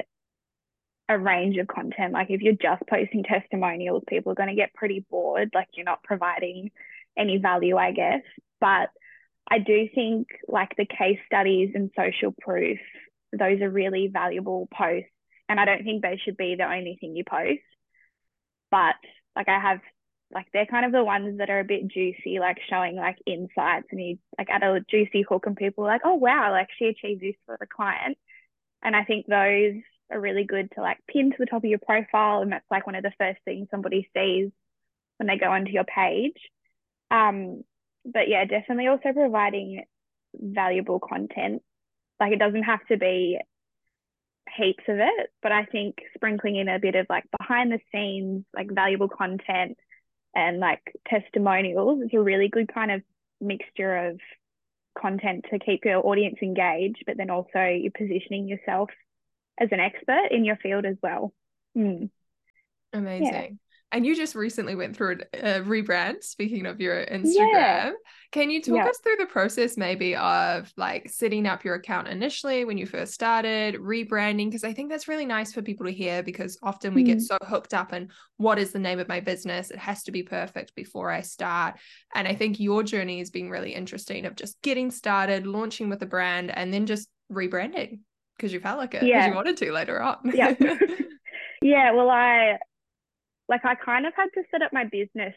a 1.08 1.18
range 1.18 1.56
of 1.58 1.66
content. 1.66 2.12
Like 2.12 2.30
if 2.30 2.40
you're 2.40 2.54
just 2.54 2.82
posting 2.88 3.24
testimonials, 3.24 4.04
people 4.08 4.32
are 4.32 4.36
going 4.36 4.48
to 4.48 4.54
get 4.54 4.74
pretty 4.74 5.04
bored. 5.10 5.50
Like 5.54 5.68
you're 5.74 5.84
not 5.84 6.02
providing 6.02 6.70
any 7.16 7.38
value, 7.38 7.76
I 7.76 7.92
guess. 7.92 8.22
But 8.60 8.90
I 9.50 9.58
do 9.58 9.88
think 9.94 10.28
like 10.48 10.74
the 10.76 10.86
case 10.86 11.18
studies 11.26 11.72
and 11.74 11.90
social 11.96 12.34
proof, 12.40 12.78
those 13.32 13.60
are 13.60 13.70
really 13.70 14.08
valuable 14.12 14.68
posts. 14.72 15.10
And 15.48 15.60
I 15.60 15.66
don't 15.66 15.84
think 15.84 16.02
they 16.02 16.18
should 16.24 16.38
be 16.38 16.54
the 16.56 16.70
only 16.70 16.96
thing 17.00 17.16
you 17.16 17.24
post. 17.24 17.60
But 18.70 18.94
like 19.36 19.48
I 19.48 19.60
have 19.60 19.80
like 20.32 20.46
they're 20.52 20.66
kind 20.66 20.84
of 20.84 20.92
the 20.92 21.04
ones 21.04 21.38
that 21.38 21.50
are 21.50 21.60
a 21.60 21.64
bit 21.64 21.88
juicy, 21.88 22.38
like 22.40 22.58
showing 22.68 22.96
like 22.96 23.18
insights 23.26 23.86
and 23.90 24.02
you 24.02 24.18
like 24.38 24.48
add 24.50 24.62
a 24.62 24.80
juicy 24.90 25.22
hook 25.22 25.46
and 25.46 25.56
people 25.56 25.84
are 25.84 25.88
like, 25.88 26.02
oh 26.04 26.14
wow, 26.14 26.50
like 26.50 26.68
she 26.78 26.86
achieved 26.86 27.22
this 27.22 27.36
for 27.46 27.56
the 27.58 27.66
client. 27.66 28.18
And 28.82 28.96
I 28.96 29.04
think 29.04 29.26
those 29.26 29.74
are 30.10 30.20
really 30.20 30.44
good 30.44 30.70
to 30.74 30.80
like 30.80 30.98
pin 31.08 31.30
to 31.30 31.36
the 31.38 31.46
top 31.46 31.64
of 31.64 31.70
your 31.70 31.78
profile. 31.78 32.42
And 32.42 32.52
that's 32.52 32.70
like 32.70 32.86
one 32.86 32.96
of 32.96 33.02
the 33.02 33.12
first 33.18 33.40
things 33.44 33.68
somebody 33.70 34.08
sees 34.14 34.50
when 35.18 35.26
they 35.26 35.38
go 35.38 35.50
onto 35.50 35.70
your 35.70 35.84
page. 35.84 36.36
Um, 37.10 37.62
but 38.04 38.28
yeah, 38.28 38.44
definitely 38.44 38.88
also 38.88 39.12
providing 39.12 39.84
valuable 40.34 41.00
content. 41.00 41.62
Like 42.20 42.32
it 42.32 42.38
doesn't 42.38 42.64
have 42.64 42.84
to 42.88 42.96
be 42.96 43.38
heaps 44.56 44.84
of 44.88 44.98
it, 44.98 45.30
but 45.42 45.52
I 45.52 45.64
think 45.64 45.96
sprinkling 46.14 46.56
in 46.56 46.68
a 46.68 46.78
bit 46.78 46.94
of 46.94 47.06
like 47.08 47.24
behind 47.38 47.72
the 47.72 47.80
scenes, 47.92 48.44
like 48.54 48.70
valuable 48.70 49.08
content 49.08 49.78
and 50.34 50.58
like 50.58 50.80
testimonials 51.08 52.02
is 52.02 52.10
a 52.12 52.20
really 52.20 52.48
good 52.48 52.72
kind 52.72 52.90
of 52.90 53.02
mixture 53.40 54.08
of 54.08 54.20
content 54.98 55.44
to 55.50 55.58
keep 55.58 55.84
your 55.84 56.06
audience 56.06 56.36
engaged, 56.42 57.02
but 57.06 57.16
then 57.16 57.30
also 57.30 57.64
you're 57.64 57.92
positioning 57.96 58.48
yourself 58.48 58.90
as 59.58 59.68
an 59.72 59.80
expert 59.80 60.28
in 60.30 60.44
your 60.44 60.56
field 60.56 60.84
as 60.84 60.96
well. 61.02 61.32
Mm. 61.76 62.10
Amazing. 62.92 63.58
And 63.94 64.04
you 64.04 64.16
just 64.16 64.34
recently 64.34 64.74
went 64.74 64.96
through 64.96 65.20
a 65.34 65.60
rebrand, 65.60 66.24
speaking 66.24 66.66
of 66.66 66.80
your 66.80 67.06
Instagram. 67.06 67.52
Yeah. 67.52 67.92
Can 68.32 68.50
you 68.50 68.60
talk 68.60 68.74
yeah. 68.74 68.86
us 68.88 68.98
through 68.98 69.14
the 69.20 69.26
process 69.26 69.76
maybe 69.76 70.16
of 70.16 70.72
like 70.76 71.08
setting 71.08 71.46
up 71.46 71.64
your 71.64 71.76
account 71.76 72.08
initially 72.08 72.64
when 72.64 72.76
you 72.76 72.86
first 72.86 73.14
started, 73.14 73.76
rebranding? 73.76 74.46
Because 74.46 74.64
I 74.64 74.72
think 74.72 74.90
that's 74.90 75.06
really 75.06 75.26
nice 75.26 75.52
for 75.52 75.62
people 75.62 75.86
to 75.86 75.92
hear 75.92 76.24
because 76.24 76.58
often 76.60 76.92
we 76.92 77.04
mm. 77.04 77.06
get 77.06 77.22
so 77.22 77.38
hooked 77.42 77.72
up 77.72 77.92
in 77.92 78.08
what 78.36 78.58
is 78.58 78.72
the 78.72 78.80
name 78.80 78.98
of 78.98 79.06
my 79.06 79.20
business? 79.20 79.70
It 79.70 79.78
has 79.78 80.02
to 80.02 80.10
be 80.10 80.24
perfect 80.24 80.74
before 80.74 81.12
I 81.12 81.20
start. 81.20 81.76
And 82.16 82.26
I 82.26 82.34
think 82.34 82.58
your 82.58 82.82
journey 82.82 83.20
has 83.20 83.30
been 83.30 83.48
really 83.48 83.76
interesting 83.76 84.26
of 84.26 84.34
just 84.34 84.60
getting 84.62 84.90
started, 84.90 85.46
launching 85.46 85.88
with 85.88 86.02
a 86.02 86.06
brand, 86.06 86.50
and 86.50 86.74
then 86.74 86.86
just 86.86 87.08
rebranding 87.30 88.00
because 88.36 88.52
you 88.52 88.58
felt 88.58 88.78
like 88.78 88.94
it 88.94 89.02
because 89.02 89.08
yeah. 89.08 89.28
you 89.28 89.34
wanted 89.36 89.56
to 89.58 89.70
later 89.70 90.02
on. 90.02 90.16
yeah. 90.34 90.52
yeah. 91.62 91.92
Well, 91.92 92.10
I 92.10 92.58
like 93.48 93.64
I 93.64 93.74
kind 93.74 94.06
of 94.06 94.14
had 94.16 94.28
to 94.34 94.42
set 94.50 94.62
up 94.62 94.72
my 94.72 94.84
business 94.84 95.34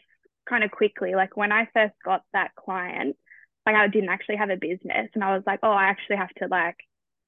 kind 0.47 0.63
of 0.63 0.71
quickly. 0.71 1.15
Like 1.15 1.35
when 1.35 1.51
I 1.51 1.67
first 1.73 1.93
got 2.03 2.23
that 2.33 2.55
client, 2.55 3.15
like 3.65 3.75
I 3.75 3.87
didn't 3.87 4.09
actually 4.09 4.37
have 4.37 4.49
a 4.49 4.57
business 4.57 5.09
and 5.13 5.23
I 5.23 5.35
was 5.35 5.43
like, 5.45 5.59
oh, 5.63 5.71
I 5.71 5.85
actually 5.85 6.17
have 6.17 6.33
to 6.39 6.47
like 6.47 6.77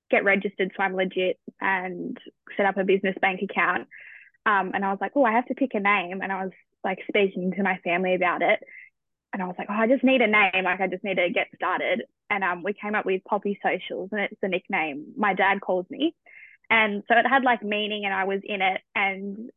get 0.10 0.24
registered 0.24 0.72
so 0.76 0.84
I'm 0.84 0.96
legit 0.96 1.38
and 1.62 2.18
set 2.58 2.66
up 2.66 2.78
a 2.78 2.84
business 2.84 3.16
bank 3.22 3.42
account. 3.42 3.88
Um, 4.46 4.72
and 4.74 4.86
I 4.86 4.90
was 4.90 5.00
like, 5.02 5.12
oh, 5.16 5.26
I 5.26 5.34
have 5.34 5.46
to 5.48 5.54
pick 5.54 5.72
a 5.74 5.80
name. 5.80 6.22
And 6.22 6.32
I 6.32 6.44
was 6.44 6.54
like 6.84 7.00
speaking 7.08 7.52
to 7.58 7.64
my 7.64 7.78
family 7.84 8.16
about 8.16 8.42
it. 8.42 8.60
And 9.32 9.44
I 9.44 9.46
was 9.46 9.56
like, 9.60 9.68
oh, 9.70 9.76
I 9.76 9.88
just 9.88 10.04
need 10.04 10.22
a 10.22 10.28
name. 10.28 10.64
Like 10.64 10.82
I 10.82 10.88
just 10.88 11.04
need 11.04 11.18
to 11.18 11.30
get 11.30 11.48
started. 11.56 12.04
And 12.30 12.44
um, 12.44 12.64
we 12.64 12.74
came 12.74 12.96
up 12.96 13.06
with 13.06 13.24
Poppy 13.26 13.60
Socials 13.62 14.10
and 14.12 14.22
it's 14.22 14.40
the 14.42 14.48
nickname 14.48 15.14
my 15.18 15.34
dad 15.34 15.62
calls 15.62 15.86
me. 15.90 16.16
And 16.70 17.04
so 17.08 17.18
it 17.18 17.28
had 17.28 17.44
like 17.44 17.64
meaning 17.64 18.06
and 18.06 18.14
I 18.14 18.24
was 18.24 18.42
in 18.44 18.62
it. 18.62 18.82
And 18.96 19.50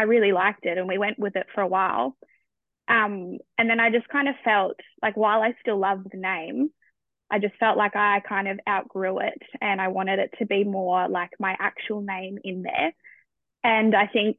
I 0.00 0.04
really 0.04 0.32
liked 0.32 0.64
it 0.64 0.78
and 0.78 0.88
we 0.88 0.96
went 0.96 1.18
with 1.18 1.36
it 1.36 1.46
for 1.54 1.60
a 1.60 1.66
while. 1.66 2.16
Um, 2.88 3.36
and 3.58 3.68
then 3.68 3.80
I 3.80 3.90
just 3.90 4.08
kind 4.08 4.28
of 4.28 4.34
felt 4.42 4.80
like 5.02 5.14
while 5.14 5.42
I 5.42 5.52
still 5.60 5.78
loved 5.78 6.08
the 6.10 6.16
name, 6.18 6.70
I 7.30 7.38
just 7.38 7.54
felt 7.60 7.76
like 7.76 7.94
I 7.94 8.20
kind 8.26 8.48
of 8.48 8.58
outgrew 8.66 9.18
it 9.18 9.42
and 9.60 9.78
I 9.78 9.88
wanted 9.88 10.18
it 10.18 10.30
to 10.38 10.46
be 10.46 10.64
more 10.64 11.06
like 11.06 11.30
my 11.38 11.54
actual 11.60 12.00
name 12.00 12.38
in 12.42 12.62
there. 12.62 12.92
And 13.62 13.94
I 13.94 14.06
think, 14.06 14.38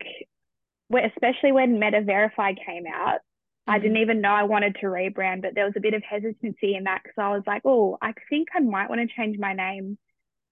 especially 0.92 1.52
when 1.52 1.80
Meta 1.80 2.02
Verify 2.02 2.54
came 2.54 2.86
out, 2.92 3.20
mm-hmm. 3.20 3.72
I 3.72 3.78
didn't 3.78 3.98
even 3.98 4.20
know 4.20 4.32
I 4.32 4.44
wanted 4.44 4.78
to 4.82 4.88
rebrand, 4.88 5.44
but 5.44 5.54
there 5.54 5.66
was 5.66 5.76
a 5.78 5.82
bit 5.82 5.94
of 5.94 6.02
hesitancy 6.02 6.74
in 6.76 6.86
that 6.86 7.02
because 7.04 7.20
I 7.20 7.30
was 7.30 7.44
like, 7.46 7.62
oh, 7.66 8.00
I 8.02 8.14
think 8.32 8.48
I 8.56 8.62
might 8.62 8.90
want 8.90 9.08
to 9.08 9.16
change 9.16 9.38
my 9.38 9.54
name 9.54 10.00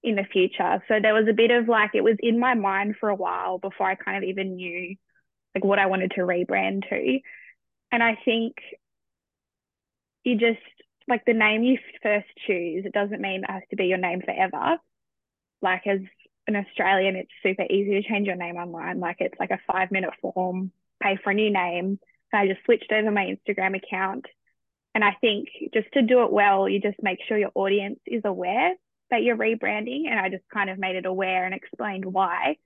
in 0.04 0.16
the 0.16 0.24
future. 0.24 0.84
So 0.88 1.00
there 1.02 1.14
was 1.14 1.28
a 1.30 1.34
bit 1.34 1.52
of 1.52 1.68
like 1.68 1.92
it 1.94 2.04
was 2.04 2.16
in 2.20 2.40
my 2.40 2.54
mind 2.54 2.96
for 3.00 3.10
a 3.10 3.16
while 3.16 3.58
before 3.58 3.88
I 3.88 3.96
kind 3.96 4.18
of 4.18 4.30
even 4.30 4.56
knew 4.56 4.96
like 5.56 5.64
what 5.64 5.80
I 5.80 5.88
wanted 5.88 6.12
to 6.12 6.22
rebrand 6.22 6.88
to. 6.90 7.20
And 7.92 8.04
I 8.04 8.18
think 8.24 8.56
you 10.24 10.36
just 10.36 10.60
like 11.08 11.26
the 11.26 11.34
name 11.34 11.64
you 11.64 11.78
first 12.04 12.28
choose, 12.46 12.86
it 12.86 12.94
doesn't 12.94 13.22
mean 13.22 13.44
it 13.44 13.52
has 13.52 13.64
to 13.72 13.76
be 13.76 13.86
your 13.86 13.98
name 13.98 14.22
forever. 14.22 14.78
Like 15.62 15.86
as 15.88 16.00
an 16.48 16.56
Australian, 16.56 17.16
it's 17.16 17.32
super 17.44 17.64
easy 17.64 18.02
to 18.02 18.08
change 18.08 18.28
your 18.28 18.36
name 18.36 18.56
online. 18.56 19.00
Like 19.00 19.18
it's 19.20 19.40
like 19.40 19.52
a 19.52 19.60
five 19.72 19.92
minute 19.92 20.12
form, 20.22 20.72
pay 21.02 21.18
for 21.22 21.32
a 21.32 21.34
new 21.36 21.52
name. 21.52 22.00
And 22.32 22.42
I 22.42 22.48
just 22.48 22.64
switched 22.64 22.92
over 22.92 23.12
my 23.12 23.36
Instagram 23.36 23.76
account. 23.76 24.26
And 24.96 25.04
I 25.04 25.16
think 25.20 25.50
just 25.74 25.92
to 25.94 26.02
do 26.02 26.24
it 26.24 26.32
well, 26.32 26.70
you 26.70 26.80
just 26.80 27.02
make 27.02 27.20
sure 27.28 27.38
your 27.38 27.52
audience 27.56 28.00
is 28.06 28.22
aware 28.24 28.76
that 29.12 29.24
you're 29.24 29.38
rebranding 29.38 30.08
and 30.10 30.20
I 30.20 30.30
just 30.30 30.44
kind 30.54 30.70
of 30.70 30.78
made 30.78 30.96
it 30.96 31.06
aware 31.06 31.46
and 31.46 31.54
explained 31.54 32.06
why. 32.06 32.58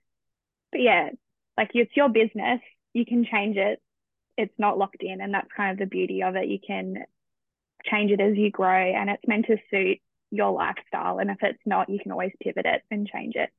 But 0.72 0.82
yeah, 0.82 1.10
like 1.58 1.72
it's 1.74 1.96
your 1.96 2.10
business, 2.10 2.60
you 2.94 3.06
can 3.06 3.26
change 3.26 3.58
it. 3.58 3.82
It's 4.38 4.54
not 4.58 4.78
locked 4.78 5.02
in 5.04 5.22
and 5.22 5.34
that's 5.34 5.52
kind 5.56 5.72
of 5.72 5.78
the 5.78 5.86
beauty 5.86 6.24
of 6.24 6.36
it. 6.36 6.48
You 6.48 6.60
can 6.66 7.06
change 7.86 8.12
it 8.12 8.20
as 8.20 8.36
you 8.36 8.50
grow 8.50 8.94
and 8.94 9.10
it's 9.10 9.28
meant 9.28 9.46
to 9.48 9.58
suit 9.70 10.00
your 10.32 10.52
lifestyle 10.52 11.20
and 11.20 11.30
if 11.30 11.38
it's 11.42 11.62
not, 11.66 11.90
you 11.90 12.00
can 12.00 12.12
always 12.12 12.32
pivot 12.42 12.66
it 12.66 12.82
and 12.90 13.08
change 13.08 13.36
it. 13.36 13.50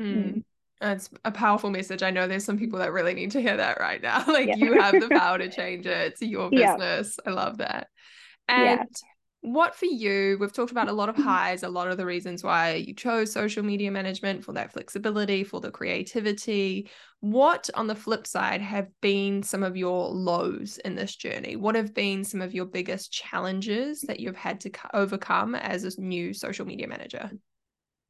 Mm. 0.00 0.44
That's 0.80 1.10
a 1.24 1.30
powerful 1.30 1.70
message. 1.70 2.02
I 2.02 2.10
know 2.10 2.26
there's 2.26 2.44
some 2.44 2.58
people 2.58 2.78
that 2.78 2.92
really 2.92 3.12
need 3.12 3.32
to 3.32 3.42
hear 3.42 3.56
that 3.56 3.80
right 3.80 4.00
now. 4.00 4.24
like 4.28 4.48
yeah. 4.48 4.56
you 4.56 4.80
have 4.80 4.98
the 4.98 5.08
power 5.10 5.38
to 5.38 5.50
change 5.50 5.86
it. 5.86 6.12
It's 6.12 6.22
your 6.22 6.50
business. 6.50 7.18
Yeah. 7.24 7.30
I 7.30 7.34
love 7.34 7.58
that. 7.58 7.88
And 8.48 8.64
yeah 8.80 8.84
what 9.42 9.74
for 9.74 9.86
you? 9.86 10.36
We've 10.40 10.52
talked 10.52 10.70
about 10.70 10.88
a 10.88 10.92
lot 10.92 11.08
of 11.08 11.16
highs 11.16 11.62
a 11.62 11.68
lot 11.68 11.88
of 11.88 11.96
the 11.96 12.06
reasons 12.06 12.44
why 12.44 12.74
you 12.74 12.94
chose 12.94 13.32
social 13.32 13.62
media 13.62 13.90
management 13.90 14.44
for 14.44 14.52
that 14.52 14.72
flexibility 14.72 15.44
for 15.44 15.60
the 15.60 15.70
creativity. 15.70 16.88
What 17.20 17.70
on 17.74 17.86
the 17.86 17.94
flip 17.94 18.26
side 18.26 18.60
have 18.60 18.88
been 19.00 19.42
some 19.42 19.62
of 19.62 19.76
your 19.76 20.08
lows 20.08 20.78
in 20.78 20.94
this 20.94 21.16
journey? 21.16 21.56
What 21.56 21.74
have 21.74 21.94
been 21.94 22.24
some 22.24 22.40
of 22.40 22.54
your 22.54 22.66
biggest 22.66 23.12
challenges 23.12 24.02
that 24.02 24.20
you've 24.20 24.36
had 24.36 24.60
to 24.60 24.70
overcome 24.94 25.54
as 25.54 25.84
a 25.84 26.00
new 26.00 26.32
social 26.32 26.66
media 26.66 26.88
manager? 26.88 27.30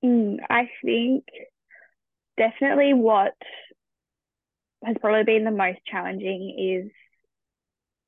Mm, 0.05 0.39
i 0.49 0.71
think 0.83 1.25
definitely 2.39 2.95
what 2.95 3.35
has 4.83 4.97
probably 4.99 5.25
been 5.25 5.45
the 5.45 5.51
most 5.51 5.79
challenging 5.87 6.57
is 6.59 6.93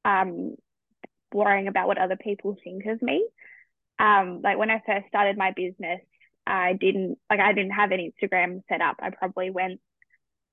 um, 0.05 0.57
worrying 1.35 1.69
about 1.69 1.87
what 1.89 1.99
other 1.99 2.17
people 2.17 2.57
think 2.63 2.87
of 2.87 3.01
me. 3.03 3.27
Um, 3.99 4.41
like 4.43 4.59
when 4.59 4.71
I 4.71 4.83
first 4.85 5.09
started 5.09 5.37
my 5.37 5.53
business, 5.53 6.01
I 6.47 6.73
didn't 6.73 7.19
like 7.31 7.41
I 7.41 7.53
didn't 7.53 7.73
have 7.73 7.93
an 7.93 8.13
Instagram 8.13 8.63
set 8.69 8.81
up. 8.81 8.97
I 9.01 9.11
probably 9.11 9.51
went 9.51 9.81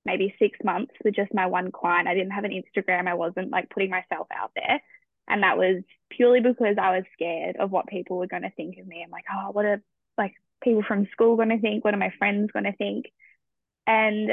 maybe 0.04 0.34
six 0.38 0.58
months 0.64 0.92
with 1.04 1.14
just 1.14 1.34
my 1.34 1.46
one 1.46 1.72
client. 1.72 2.08
I 2.08 2.14
didn't 2.14 2.32
have 2.32 2.44
an 2.44 2.52
Instagram. 2.52 3.08
I 3.08 3.14
wasn't 3.14 3.50
like 3.50 3.70
putting 3.70 3.90
myself 3.90 4.28
out 4.32 4.52
there. 4.54 4.80
And 5.28 5.42
that 5.42 5.58
was 5.58 5.82
purely 6.10 6.40
because 6.40 6.76
I 6.80 6.96
was 6.96 7.04
scared 7.12 7.56
of 7.56 7.70
what 7.70 7.86
people 7.86 8.16
were 8.16 8.26
going 8.26 8.42
to 8.42 8.50
think 8.50 8.78
of 8.78 8.86
me. 8.86 9.02
I'm 9.04 9.10
like, 9.10 9.26
oh, 9.32 9.50
what 9.52 9.64
are 9.64 9.82
like 10.18 10.34
people 10.62 10.82
from 10.86 11.06
school 11.12 11.36
going 11.36 11.50
to 11.50 11.60
think? 11.60 11.84
What 11.84 11.94
are 11.94 11.98
my 11.98 12.12
friends 12.18 12.50
going 12.52 12.64
to 12.64 12.76
think? 12.76 13.06
And 13.86 14.30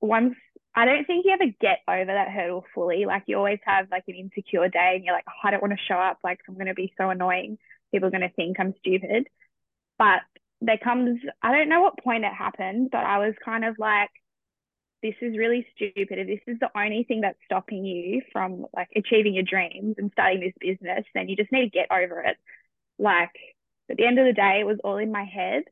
once 0.00 0.34
I 0.78 0.84
don't 0.84 1.04
think 1.08 1.24
you 1.24 1.32
ever 1.32 1.52
get 1.60 1.80
over 1.88 2.04
that 2.04 2.28
hurdle 2.30 2.64
fully. 2.72 3.04
Like 3.04 3.24
you 3.26 3.36
always 3.36 3.58
have 3.64 3.88
like 3.90 4.04
an 4.06 4.14
insecure 4.14 4.68
day 4.68 4.92
and 4.94 5.04
you're 5.04 5.12
like, 5.12 5.24
oh, 5.28 5.48
I 5.48 5.50
don't 5.50 5.60
want 5.60 5.72
to 5.72 5.84
show 5.88 5.96
up. 5.96 6.18
Like 6.22 6.38
I'm 6.48 6.54
going 6.54 6.68
to 6.68 6.74
be 6.74 6.94
so 6.96 7.10
annoying. 7.10 7.58
People 7.90 8.06
are 8.06 8.12
going 8.12 8.20
to 8.20 8.28
think 8.28 8.60
I'm 8.60 8.76
stupid. 8.78 9.26
But 9.98 10.20
there 10.60 10.78
comes, 10.78 11.18
I 11.42 11.50
don't 11.50 11.68
know 11.68 11.82
what 11.82 11.98
point 11.98 12.24
it 12.24 12.32
happened, 12.32 12.90
but 12.92 13.04
I 13.04 13.18
was 13.18 13.34
kind 13.44 13.64
of 13.64 13.74
like, 13.80 14.10
this 15.02 15.16
is 15.20 15.36
really 15.36 15.66
stupid. 15.74 16.16
If 16.16 16.28
this 16.28 16.54
is 16.54 16.60
the 16.60 16.70
only 16.78 17.02
thing 17.02 17.22
that's 17.22 17.38
stopping 17.44 17.84
you 17.84 18.22
from 18.32 18.64
like 18.72 18.90
achieving 18.94 19.34
your 19.34 19.42
dreams 19.42 19.96
and 19.98 20.12
starting 20.12 20.38
this 20.38 20.54
business, 20.60 21.04
then 21.12 21.28
you 21.28 21.34
just 21.34 21.50
need 21.50 21.64
to 21.64 21.70
get 21.70 21.90
over 21.90 22.20
it. 22.20 22.36
Like 23.00 23.34
at 23.90 23.96
the 23.96 24.06
end 24.06 24.20
of 24.20 24.26
the 24.26 24.32
day, 24.32 24.60
it 24.60 24.66
was 24.66 24.78
all 24.84 24.98
in 24.98 25.10
my 25.10 25.24
head. 25.24 25.64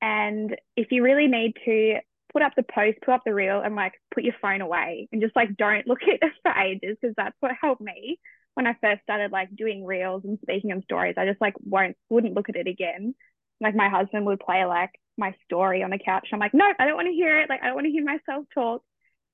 And 0.00 0.56
if 0.74 0.90
you 0.90 1.04
really 1.04 1.28
need 1.28 1.54
to 1.64 2.00
put 2.32 2.42
up 2.42 2.52
the 2.56 2.62
post, 2.62 2.98
put 3.04 3.14
up 3.14 3.22
the 3.24 3.34
reel, 3.34 3.60
and 3.60 3.76
like 3.76 3.94
put 4.14 4.24
your 4.24 4.34
phone 4.40 4.60
away 4.60 5.08
and 5.12 5.20
just 5.22 5.36
like 5.36 5.56
don't 5.56 5.86
look 5.86 6.02
at 6.02 6.08
it 6.22 6.32
for 6.42 6.52
ages 6.52 6.96
because 7.00 7.14
that's 7.16 7.36
what 7.40 7.52
helped 7.60 7.80
me 7.80 8.18
when 8.54 8.66
I 8.66 8.76
first 8.80 9.02
started 9.02 9.32
like 9.32 9.54
doing 9.54 9.84
reels 9.84 10.22
and 10.24 10.38
speaking 10.42 10.72
on 10.72 10.82
stories. 10.82 11.14
I 11.16 11.26
just 11.26 11.40
like 11.40 11.54
won't 11.64 11.96
wouldn't 12.10 12.34
look 12.34 12.48
at 12.48 12.56
it 12.56 12.66
again. 12.68 13.14
like 13.60 13.74
my 13.74 13.88
husband 13.88 14.26
would 14.26 14.40
play 14.40 14.64
like 14.64 14.90
my 15.18 15.34
story 15.44 15.82
on 15.82 15.90
the 15.90 15.98
couch. 15.98 16.28
I'm 16.32 16.40
like, 16.40 16.54
no, 16.54 16.64
I 16.78 16.86
don't 16.86 16.96
want 16.96 17.08
to 17.08 17.14
hear 17.14 17.40
it. 17.40 17.48
Like 17.48 17.62
I 17.62 17.66
don't 17.66 17.74
want 17.74 17.86
to 17.86 17.92
hear 17.92 18.04
myself 18.04 18.46
talk. 18.54 18.82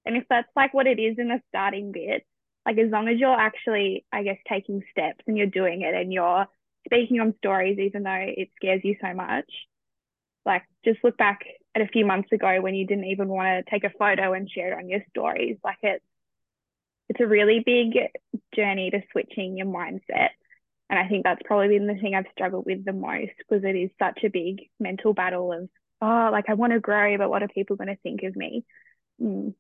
And 0.05 0.17
if 0.17 0.25
that's 0.31 0.49
like 0.57 0.75
what 0.75 0.87
it 0.87 0.99
is 0.99 1.19
in 1.19 1.29
the 1.29 1.41
starting 1.49 1.93
bit, 1.93 2.25
like 2.67 2.79
as 2.79 2.91
long 2.91 3.09
as 3.09 3.19
you're 3.19 3.31
actually, 3.33 4.05
I 4.13 4.23
guess, 4.23 4.39
taking 4.49 4.83
steps 4.91 5.25
and 5.27 5.37
you're 5.37 5.47
doing 5.47 5.83
it 5.83 5.95
and 5.95 6.13
you're 6.13 6.47
speaking 6.87 7.21
on 7.21 7.35
stories, 7.39 7.79
even 7.79 8.03
though 8.03 8.25
it 8.27 8.51
scares 8.57 8.81
you 8.85 8.97
so 9.01 9.15
much, 9.15 9.51
like 10.47 10.63
just 10.85 11.03
look 11.05 11.17
back 11.17 11.41
a 11.81 11.89
few 11.89 12.05
months 12.07 12.33
ago 12.33 12.61
when 12.61 12.75
you 12.75 12.87
didn't 12.87 13.05
even 13.05 13.29
want 13.29 13.65
to 13.65 13.71
take 13.71 13.85
a 13.85 13.97
photo 13.99 14.33
and 14.33 14.51
share 14.51 14.73
it 14.73 14.79
on 14.79 14.89
your 14.89 15.01
stories. 15.11 15.57
Like 15.65 15.79
it's 15.83 16.05
it's 17.09 17.21
a 17.21 17.27
really 17.27 17.63
big 17.65 17.95
journey 18.55 18.91
to 18.91 19.01
switching 19.13 19.57
your 19.57 19.67
mindset. 19.67 20.31
And 20.91 20.99
I 20.99 21.09
think 21.09 21.25
that's 21.25 21.43
probably 21.45 21.69
been 21.69 21.87
the 21.87 21.95
thing 21.95 22.15
I've 22.15 22.31
struggled 22.33 22.67
with 22.67 22.85
the 22.85 22.93
most 22.93 23.33
because 23.39 23.65
it 23.65 23.77
is 23.77 23.91
such 23.99 24.25
a 24.25 24.31
big 24.31 24.69
mental 24.81 25.13
battle 25.13 25.53
of, 25.53 25.69
oh, 26.01 26.29
like 26.33 26.47
I 26.49 26.55
want 26.55 26.73
to 26.73 26.81
grow, 26.81 27.17
but 27.19 27.31
what 27.31 27.43
are 27.43 27.49
people 27.49 27.77
going 27.77 27.89
to 27.89 27.97
think 27.97 28.23
of 28.23 28.37
me? 28.37 28.65
Mm. 29.21 29.55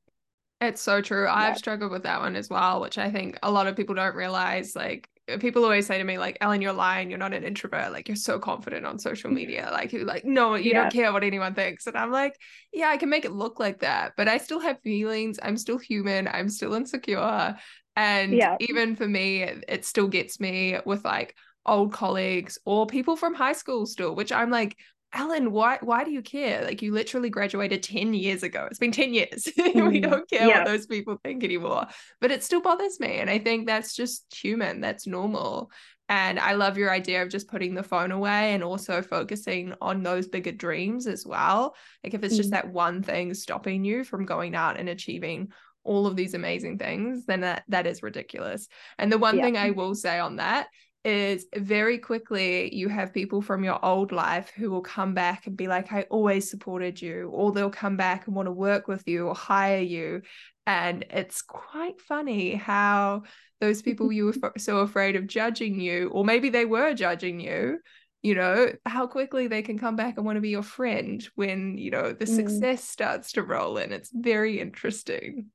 It's 0.60 0.80
so 0.80 1.00
true. 1.00 1.24
Yeah. 1.24 1.34
I've 1.34 1.58
struggled 1.58 1.92
with 1.92 2.02
that 2.02 2.20
one 2.20 2.34
as 2.34 2.50
well, 2.50 2.80
which 2.80 2.98
I 2.98 3.10
think 3.10 3.38
a 3.42 3.50
lot 3.50 3.66
of 3.66 3.76
people 3.76 3.94
don't 3.94 4.16
realize. 4.16 4.74
Like, 4.74 5.08
people 5.40 5.64
always 5.64 5.86
say 5.86 5.98
to 5.98 6.04
me, 6.04 6.18
like, 6.18 6.38
Ellen, 6.40 6.62
you're 6.62 6.72
lying. 6.72 7.10
You're 7.10 7.18
not 7.18 7.34
an 7.34 7.44
introvert. 7.44 7.92
Like, 7.92 8.08
you're 8.08 8.16
so 8.16 8.38
confident 8.38 8.86
on 8.86 8.98
social 8.98 9.28
mm-hmm. 9.28 9.36
media. 9.36 9.68
Like, 9.72 9.92
you're 9.92 10.04
like, 10.04 10.24
no, 10.24 10.54
you 10.54 10.72
yeah. 10.72 10.82
don't 10.82 10.92
care 10.92 11.12
what 11.12 11.24
anyone 11.24 11.54
thinks. 11.54 11.86
And 11.86 11.96
I'm 11.96 12.10
like, 12.10 12.38
yeah, 12.72 12.88
I 12.88 12.96
can 12.96 13.10
make 13.10 13.24
it 13.24 13.32
look 13.32 13.60
like 13.60 13.80
that, 13.80 14.12
but 14.16 14.28
I 14.28 14.38
still 14.38 14.60
have 14.60 14.80
feelings. 14.82 15.38
I'm 15.42 15.56
still 15.56 15.78
human. 15.78 16.28
I'm 16.28 16.48
still 16.48 16.74
insecure. 16.74 17.56
And 17.96 18.32
yeah. 18.32 18.56
even 18.60 18.96
for 18.96 19.08
me, 19.08 19.42
it 19.42 19.84
still 19.84 20.08
gets 20.08 20.38
me 20.38 20.78
with 20.84 21.04
like 21.04 21.34
old 21.66 21.92
colleagues 21.92 22.58
or 22.64 22.86
people 22.86 23.16
from 23.16 23.34
high 23.34 23.52
school 23.52 23.86
still, 23.86 24.14
which 24.14 24.32
I'm 24.32 24.50
like, 24.50 24.76
Ellen, 25.14 25.52
why 25.52 25.78
why 25.80 26.04
do 26.04 26.10
you 26.10 26.22
care? 26.22 26.62
Like 26.62 26.82
you 26.82 26.92
literally 26.92 27.30
graduated 27.30 27.82
10 27.82 28.12
years 28.12 28.42
ago. 28.42 28.66
It's 28.70 28.78
been 28.78 28.92
10 28.92 29.14
years. 29.14 29.48
Mm. 29.68 29.90
we 29.90 30.00
don't 30.00 30.28
care 30.28 30.48
yeah. 30.48 30.58
what 30.58 30.66
those 30.66 30.86
people 30.86 31.18
think 31.22 31.44
anymore. 31.44 31.86
But 32.20 32.30
it 32.30 32.42
still 32.42 32.60
bothers 32.60 32.98
me. 32.98 33.18
And 33.18 33.28
I 33.28 33.38
think 33.38 33.66
that's 33.66 33.94
just 33.94 34.24
human. 34.34 34.80
That's 34.80 35.06
normal. 35.06 35.70
And 36.08 36.40
I 36.40 36.54
love 36.54 36.78
your 36.78 36.90
idea 36.90 37.22
of 37.22 37.28
just 37.28 37.48
putting 37.48 37.74
the 37.74 37.82
phone 37.82 38.12
away 38.12 38.54
and 38.54 38.64
also 38.64 39.02
focusing 39.02 39.74
on 39.80 40.02
those 40.02 40.26
bigger 40.26 40.52
dreams 40.52 41.06
as 41.06 41.26
well. 41.26 41.76
Like 42.02 42.14
if 42.14 42.24
it's 42.24 42.36
just 42.36 42.48
mm. 42.48 42.52
that 42.52 42.72
one 42.72 43.02
thing 43.02 43.34
stopping 43.34 43.84
you 43.84 44.04
from 44.04 44.24
going 44.24 44.54
out 44.54 44.78
and 44.78 44.88
achieving 44.88 45.52
all 45.84 46.06
of 46.06 46.16
these 46.16 46.34
amazing 46.34 46.78
things, 46.78 47.26
then 47.26 47.42
that 47.42 47.64
that 47.68 47.86
is 47.86 48.02
ridiculous. 48.02 48.68
And 48.98 49.12
the 49.12 49.18
one 49.18 49.36
yeah. 49.36 49.44
thing 49.44 49.56
I 49.56 49.70
will 49.70 49.94
say 49.94 50.18
on 50.18 50.36
that 50.36 50.68
is 51.08 51.46
very 51.56 51.96
quickly 51.96 52.74
you 52.74 52.90
have 52.90 53.14
people 53.14 53.40
from 53.40 53.64
your 53.64 53.82
old 53.82 54.12
life 54.12 54.52
who 54.54 54.70
will 54.70 54.82
come 54.82 55.14
back 55.14 55.46
and 55.46 55.56
be 55.56 55.66
like, 55.66 55.90
I 55.90 56.02
always 56.10 56.50
supported 56.50 57.00
you, 57.00 57.30
or 57.32 57.50
they'll 57.50 57.70
come 57.70 57.96
back 57.96 58.26
and 58.26 58.36
want 58.36 58.46
to 58.46 58.52
work 58.52 58.88
with 58.88 59.08
you 59.08 59.26
or 59.26 59.34
hire 59.34 59.80
you. 59.80 60.20
And 60.66 61.06
it's 61.08 61.40
quite 61.40 61.98
funny 61.98 62.54
how 62.54 63.22
those 63.58 63.80
people 63.80 64.12
you 64.12 64.26
were 64.26 64.52
so 64.58 64.80
afraid 64.80 65.16
of 65.16 65.26
judging 65.26 65.80
you, 65.80 66.10
or 66.10 66.26
maybe 66.26 66.50
they 66.50 66.66
were 66.66 66.92
judging 66.92 67.40
you, 67.40 67.78
you 68.20 68.34
know, 68.34 68.70
how 68.84 69.06
quickly 69.06 69.48
they 69.48 69.62
can 69.62 69.78
come 69.78 69.96
back 69.96 70.18
and 70.18 70.26
want 70.26 70.36
to 70.36 70.42
be 70.42 70.50
your 70.50 70.62
friend 70.62 71.26
when, 71.36 71.78
you 71.78 71.90
know, 71.90 72.12
the 72.12 72.26
mm. 72.26 72.36
success 72.36 72.84
starts 72.84 73.32
to 73.32 73.42
roll 73.42 73.78
in. 73.78 73.92
It's 73.92 74.10
very 74.12 74.60
interesting. 74.60 75.46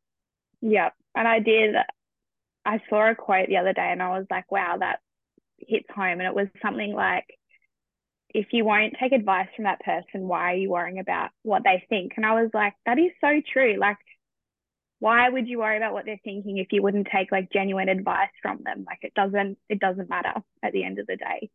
Yeah. 0.62 0.90
And 1.16 1.28
I 1.28 1.40
did, 1.42 1.76
I 2.66 2.82
saw 2.90 3.12
a 3.12 3.14
quote 3.14 3.50
the 3.50 3.58
other 3.58 3.74
day 3.74 3.90
and 3.92 4.02
I 4.02 4.18
was 4.18 4.26
like, 4.32 4.52
wow, 4.52 4.78
that 4.80 5.00
hits 5.68 5.88
home. 5.94 6.20
And 6.20 6.24
it 6.24 6.36
was 6.36 6.48
something 6.62 6.94
like, 6.94 7.26
if 8.30 8.48
you 8.52 8.66
won't 8.66 8.96
take 9.00 9.12
advice 9.12 9.48
from 9.56 9.66
that 9.66 9.82
person, 9.82 10.28
why 10.28 10.54
are 10.54 10.56
you 10.56 10.72
worrying 10.72 11.00
about 11.00 11.30
what 11.44 11.64
they 11.64 11.84
think? 11.88 12.14
And 12.18 12.26
I 12.26 12.42
was 12.42 12.50
like, 12.54 12.74
that 12.86 12.98
is 12.98 13.12
so 13.22 13.42
true. 13.52 13.78
Like, 13.80 13.98
why 15.00 15.30
would 15.30 15.48
you 15.48 15.60
worry 15.60 15.78
about 15.78 15.94
what 15.94 16.06
they're 16.06 16.20
thinking 16.24 16.58
if 16.58 16.68
you 16.72 16.82
wouldn't 16.82 17.10
take 17.14 17.32
like 17.32 17.52
genuine 17.52 17.90
advice 17.90 18.30
from 18.42 18.62
them? 18.64 18.86
Like 18.88 19.00
it 19.02 19.14
doesn't, 19.14 19.58
it 19.70 19.80
doesn't 19.80 20.10
matter 20.10 20.34
at 20.64 20.74
the 20.74 20.84
end 20.84 20.98
of 20.98 21.08
the 21.08 21.18
day. 21.18 21.50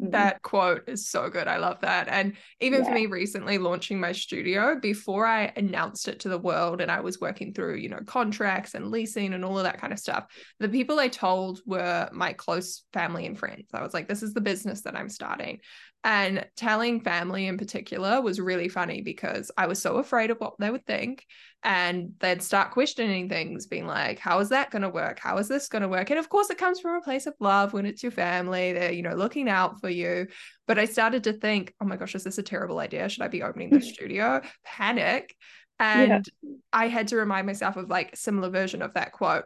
Mm-hmm. 0.00 0.12
That 0.12 0.42
quote 0.42 0.88
is 0.88 1.08
so 1.08 1.28
good. 1.28 1.48
I 1.48 1.56
love 1.56 1.80
that. 1.80 2.06
And 2.08 2.34
even 2.60 2.80
yeah. 2.80 2.88
for 2.88 2.94
me 2.94 3.06
recently 3.06 3.58
launching 3.58 3.98
my 3.98 4.12
studio, 4.12 4.78
before 4.80 5.26
I 5.26 5.52
announced 5.56 6.06
it 6.06 6.20
to 6.20 6.28
the 6.28 6.38
world 6.38 6.80
and 6.80 6.90
I 6.90 7.00
was 7.00 7.20
working 7.20 7.52
through, 7.52 7.76
you 7.76 7.88
know, 7.88 8.00
contracts 8.06 8.74
and 8.74 8.90
leasing 8.92 9.34
and 9.34 9.44
all 9.44 9.58
of 9.58 9.64
that 9.64 9.80
kind 9.80 9.92
of 9.92 9.98
stuff, 9.98 10.26
the 10.60 10.68
people 10.68 11.00
I 11.00 11.08
told 11.08 11.60
were 11.66 12.08
my 12.12 12.32
close 12.32 12.84
family 12.92 13.26
and 13.26 13.36
friends. 13.36 13.66
I 13.74 13.82
was 13.82 13.92
like, 13.92 14.06
this 14.06 14.22
is 14.22 14.34
the 14.34 14.40
business 14.40 14.82
that 14.82 14.96
I'm 14.96 15.08
starting. 15.08 15.58
And 16.04 16.46
telling 16.56 17.00
family 17.00 17.46
in 17.46 17.58
particular 17.58 18.20
was 18.22 18.40
really 18.40 18.68
funny 18.68 19.02
because 19.02 19.50
I 19.56 19.66
was 19.66 19.82
so 19.82 19.96
afraid 19.96 20.30
of 20.30 20.38
what 20.38 20.54
they 20.58 20.70
would 20.70 20.86
think. 20.86 21.26
And 21.64 22.12
they'd 22.20 22.40
start 22.40 22.70
questioning 22.70 23.28
things, 23.28 23.66
being 23.66 23.86
like, 23.86 24.20
how 24.20 24.38
is 24.38 24.50
that 24.50 24.70
going 24.70 24.82
to 24.82 24.88
work? 24.88 25.18
How 25.18 25.38
is 25.38 25.48
this 25.48 25.68
going 25.68 25.82
to 25.82 25.88
work? 25.88 26.10
And 26.10 26.18
of 26.18 26.28
course, 26.28 26.50
it 26.50 26.58
comes 26.58 26.78
from 26.78 26.94
a 26.94 27.00
place 27.00 27.26
of 27.26 27.34
love 27.40 27.72
when 27.72 27.84
it's 27.84 28.02
your 28.02 28.12
family. 28.12 28.72
They're, 28.72 28.92
you 28.92 29.02
know, 29.02 29.14
looking 29.14 29.48
out 29.48 29.80
for 29.80 29.90
you. 29.90 30.28
But 30.68 30.78
I 30.78 30.84
started 30.84 31.24
to 31.24 31.32
think, 31.32 31.74
oh 31.80 31.84
my 31.84 31.96
gosh, 31.96 32.14
is 32.14 32.22
this 32.22 32.38
a 32.38 32.44
terrible 32.44 32.78
idea? 32.78 33.08
Should 33.08 33.24
I 33.24 33.28
be 33.28 33.42
opening 33.42 33.70
the 33.70 33.80
studio? 33.82 34.40
Panic. 34.64 35.34
And 35.80 36.30
yeah. 36.42 36.50
I 36.72 36.88
had 36.88 37.08
to 37.08 37.16
remind 37.16 37.46
myself 37.46 37.76
of 37.76 37.88
like 37.88 38.16
similar 38.16 38.50
version 38.50 38.82
of 38.82 38.94
that 38.94 39.12
quote 39.12 39.44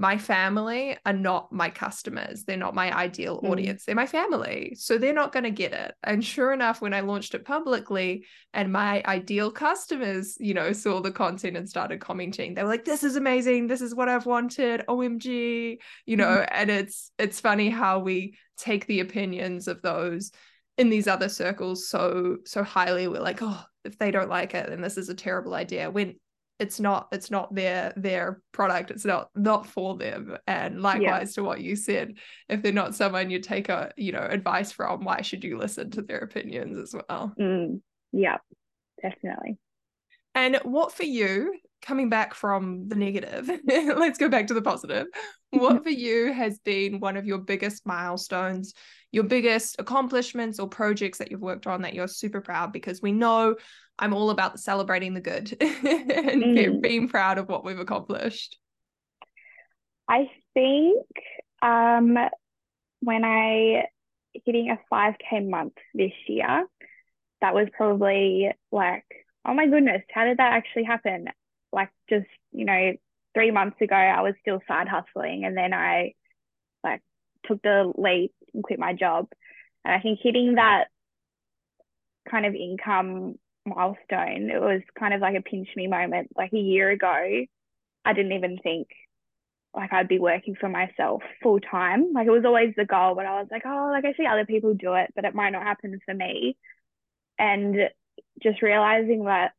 my 0.00 0.16
family 0.16 0.96
are 1.04 1.12
not 1.12 1.52
my 1.52 1.68
customers. 1.68 2.44
They're 2.44 2.56
not 2.56 2.74
my 2.74 2.96
ideal 2.96 3.40
mm. 3.42 3.50
audience. 3.50 3.84
They're 3.84 3.96
my 3.96 4.06
family. 4.06 4.76
So 4.78 4.96
they're 4.96 5.12
not 5.12 5.32
going 5.32 5.42
to 5.42 5.50
get 5.50 5.72
it. 5.72 5.92
And 6.04 6.24
sure 6.24 6.52
enough, 6.52 6.80
when 6.80 6.94
I 6.94 7.00
launched 7.00 7.34
it 7.34 7.44
publicly 7.44 8.24
and 8.54 8.72
my 8.72 9.02
ideal 9.06 9.50
customers, 9.50 10.36
you 10.38 10.54
know, 10.54 10.72
saw 10.72 11.00
the 11.00 11.10
content 11.10 11.56
and 11.56 11.68
started 11.68 12.00
commenting, 12.00 12.54
they 12.54 12.62
were 12.62 12.68
like, 12.68 12.84
this 12.84 13.02
is 13.02 13.16
amazing. 13.16 13.66
This 13.66 13.80
is 13.80 13.92
what 13.92 14.08
I've 14.08 14.24
wanted. 14.24 14.84
OMG, 14.88 15.78
you 16.06 16.16
know, 16.16 16.44
mm. 16.44 16.48
and 16.52 16.70
it's 16.70 17.10
it's 17.18 17.40
funny 17.40 17.68
how 17.68 17.98
we 17.98 18.38
take 18.56 18.86
the 18.86 19.00
opinions 19.00 19.66
of 19.66 19.82
those 19.82 20.30
in 20.76 20.90
these 20.90 21.08
other 21.08 21.28
circles 21.28 21.88
so 21.88 22.36
so 22.44 22.62
highly. 22.62 23.08
We're 23.08 23.20
like, 23.20 23.40
oh, 23.42 23.64
if 23.84 23.98
they 23.98 24.12
don't 24.12 24.30
like 24.30 24.54
it, 24.54 24.68
then 24.68 24.80
this 24.80 24.96
is 24.96 25.08
a 25.08 25.14
terrible 25.14 25.54
idea. 25.54 25.90
When 25.90 26.14
it's 26.58 26.80
not 26.80 27.08
it's 27.12 27.30
not 27.30 27.54
their 27.54 27.92
their 27.96 28.42
product. 28.52 28.90
It's 28.90 29.04
not 29.04 29.30
not 29.34 29.66
for 29.66 29.96
them. 29.96 30.36
And 30.46 30.82
likewise 30.82 31.30
yeah. 31.30 31.42
to 31.42 31.44
what 31.44 31.60
you 31.60 31.76
said 31.76 32.14
if 32.48 32.62
they're 32.62 32.72
not 32.72 32.94
someone 32.94 33.30
you 33.30 33.40
take 33.40 33.68
a 33.68 33.92
you 33.96 34.12
know 34.12 34.26
advice 34.28 34.72
from 34.72 35.04
why 35.04 35.22
should 35.22 35.44
you 35.44 35.56
listen 35.56 35.90
to 35.92 36.02
their 36.02 36.18
opinions 36.18 36.78
as 36.78 36.94
well? 36.94 37.32
Mm, 37.38 37.80
yeah 38.12 38.38
definitely. 39.00 39.58
And 40.34 40.56
what 40.62 40.92
for 40.92 41.04
you 41.04 41.54
coming 41.80 42.08
back 42.08 42.34
from 42.34 42.88
the 42.88 42.96
negative 42.96 43.48
let's 43.66 44.18
go 44.18 44.28
back 44.28 44.48
to 44.48 44.54
the 44.54 44.62
positive. 44.62 45.06
What 45.50 45.82
for 45.84 45.90
you 45.90 46.32
has 46.32 46.58
been 46.58 46.98
one 46.98 47.16
of 47.16 47.24
your 47.24 47.38
biggest 47.38 47.86
milestones 47.86 48.74
your 49.10 49.24
biggest 49.24 49.76
accomplishments 49.78 50.58
or 50.58 50.68
projects 50.68 51.18
that 51.18 51.30
you've 51.30 51.40
worked 51.40 51.66
on 51.66 51.82
that 51.82 51.94
you're 51.94 52.08
super 52.08 52.40
proud 52.40 52.72
because 52.72 53.00
we 53.00 53.12
know 53.12 53.56
I'm 53.98 54.14
all 54.14 54.30
about 54.30 54.60
celebrating 54.60 55.14
the 55.14 55.20
good 55.20 55.56
and 55.60 56.42
mm. 56.44 56.80
being 56.80 57.08
proud 57.08 57.38
of 57.38 57.48
what 57.48 57.64
we've 57.64 57.78
accomplished. 57.78 58.56
I 60.08 60.30
think 60.54 61.06
um, 61.62 62.16
when 63.00 63.24
I 63.24 63.84
hitting 64.44 64.70
a 64.70 64.94
5k 64.94 65.48
month 65.48 65.74
this 65.94 66.12
year, 66.26 66.66
that 67.40 67.54
was 67.54 67.68
probably 67.76 68.50
like, 68.72 69.04
oh 69.44 69.54
my 69.54 69.66
goodness, 69.66 70.02
how 70.12 70.24
did 70.24 70.38
that 70.38 70.52
actually 70.52 70.84
happen? 70.84 71.26
Like 71.72 71.90
just, 72.08 72.26
you 72.52 72.64
know, 72.64 72.92
three 73.34 73.50
months 73.50 73.80
ago, 73.80 73.94
I 73.94 74.22
was 74.22 74.34
still 74.40 74.60
side 74.66 74.88
hustling 74.88 75.44
and 75.44 75.56
then 75.56 75.72
I 75.74 76.14
like 76.82 77.02
took 77.46 77.62
the 77.62 77.92
leap 77.96 78.32
and 78.54 78.64
quit 78.64 78.78
my 78.78 78.94
job. 78.94 79.28
And 79.84 79.94
I 79.94 80.00
think 80.00 80.18
hitting 80.22 80.54
that 80.54 80.86
kind 82.28 82.46
of 82.46 82.54
income 82.54 83.36
milestone. 83.68 84.50
It 84.50 84.60
was 84.60 84.82
kind 84.98 85.14
of 85.14 85.20
like 85.20 85.36
a 85.36 85.42
pinch 85.42 85.68
me 85.76 85.86
moment. 85.86 86.30
Like 86.36 86.52
a 86.52 86.58
year 86.58 86.90
ago, 86.90 87.44
I 88.04 88.12
didn't 88.12 88.32
even 88.32 88.58
think 88.58 88.88
like 89.74 89.92
I'd 89.92 90.08
be 90.08 90.18
working 90.18 90.56
for 90.58 90.68
myself 90.68 91.22
full 91.42 91.60
time. 91.60 92.12
Like 92.12 92.26
it 92.26 92.32
was 92.32 92.44
always 92.44 92.74
the 92.76 92.84
goal, 92.84 93.14
but 93.14 93.26
I 93.26 93.40
was 93.40 93.48
like, 93.50 93.62
oh, 93.66 93.90
like 93.92 94.04
I 94.04 94.14
see 94.14 94.26
other 94.26 94.46
people 94.46 94.74
do 94.74 94.94
it, 94.94 95.12
but 95.14 95.24
it 95.24 95.34
might 95.34 95.50
not 95.50 95.62
happen 95.62 95.98
for 96.04 96.14
me. 96.14 96.56
And 97.38 97.76
just 98.42 98.62
realizing 98.62 99.24
that 99.24 99.52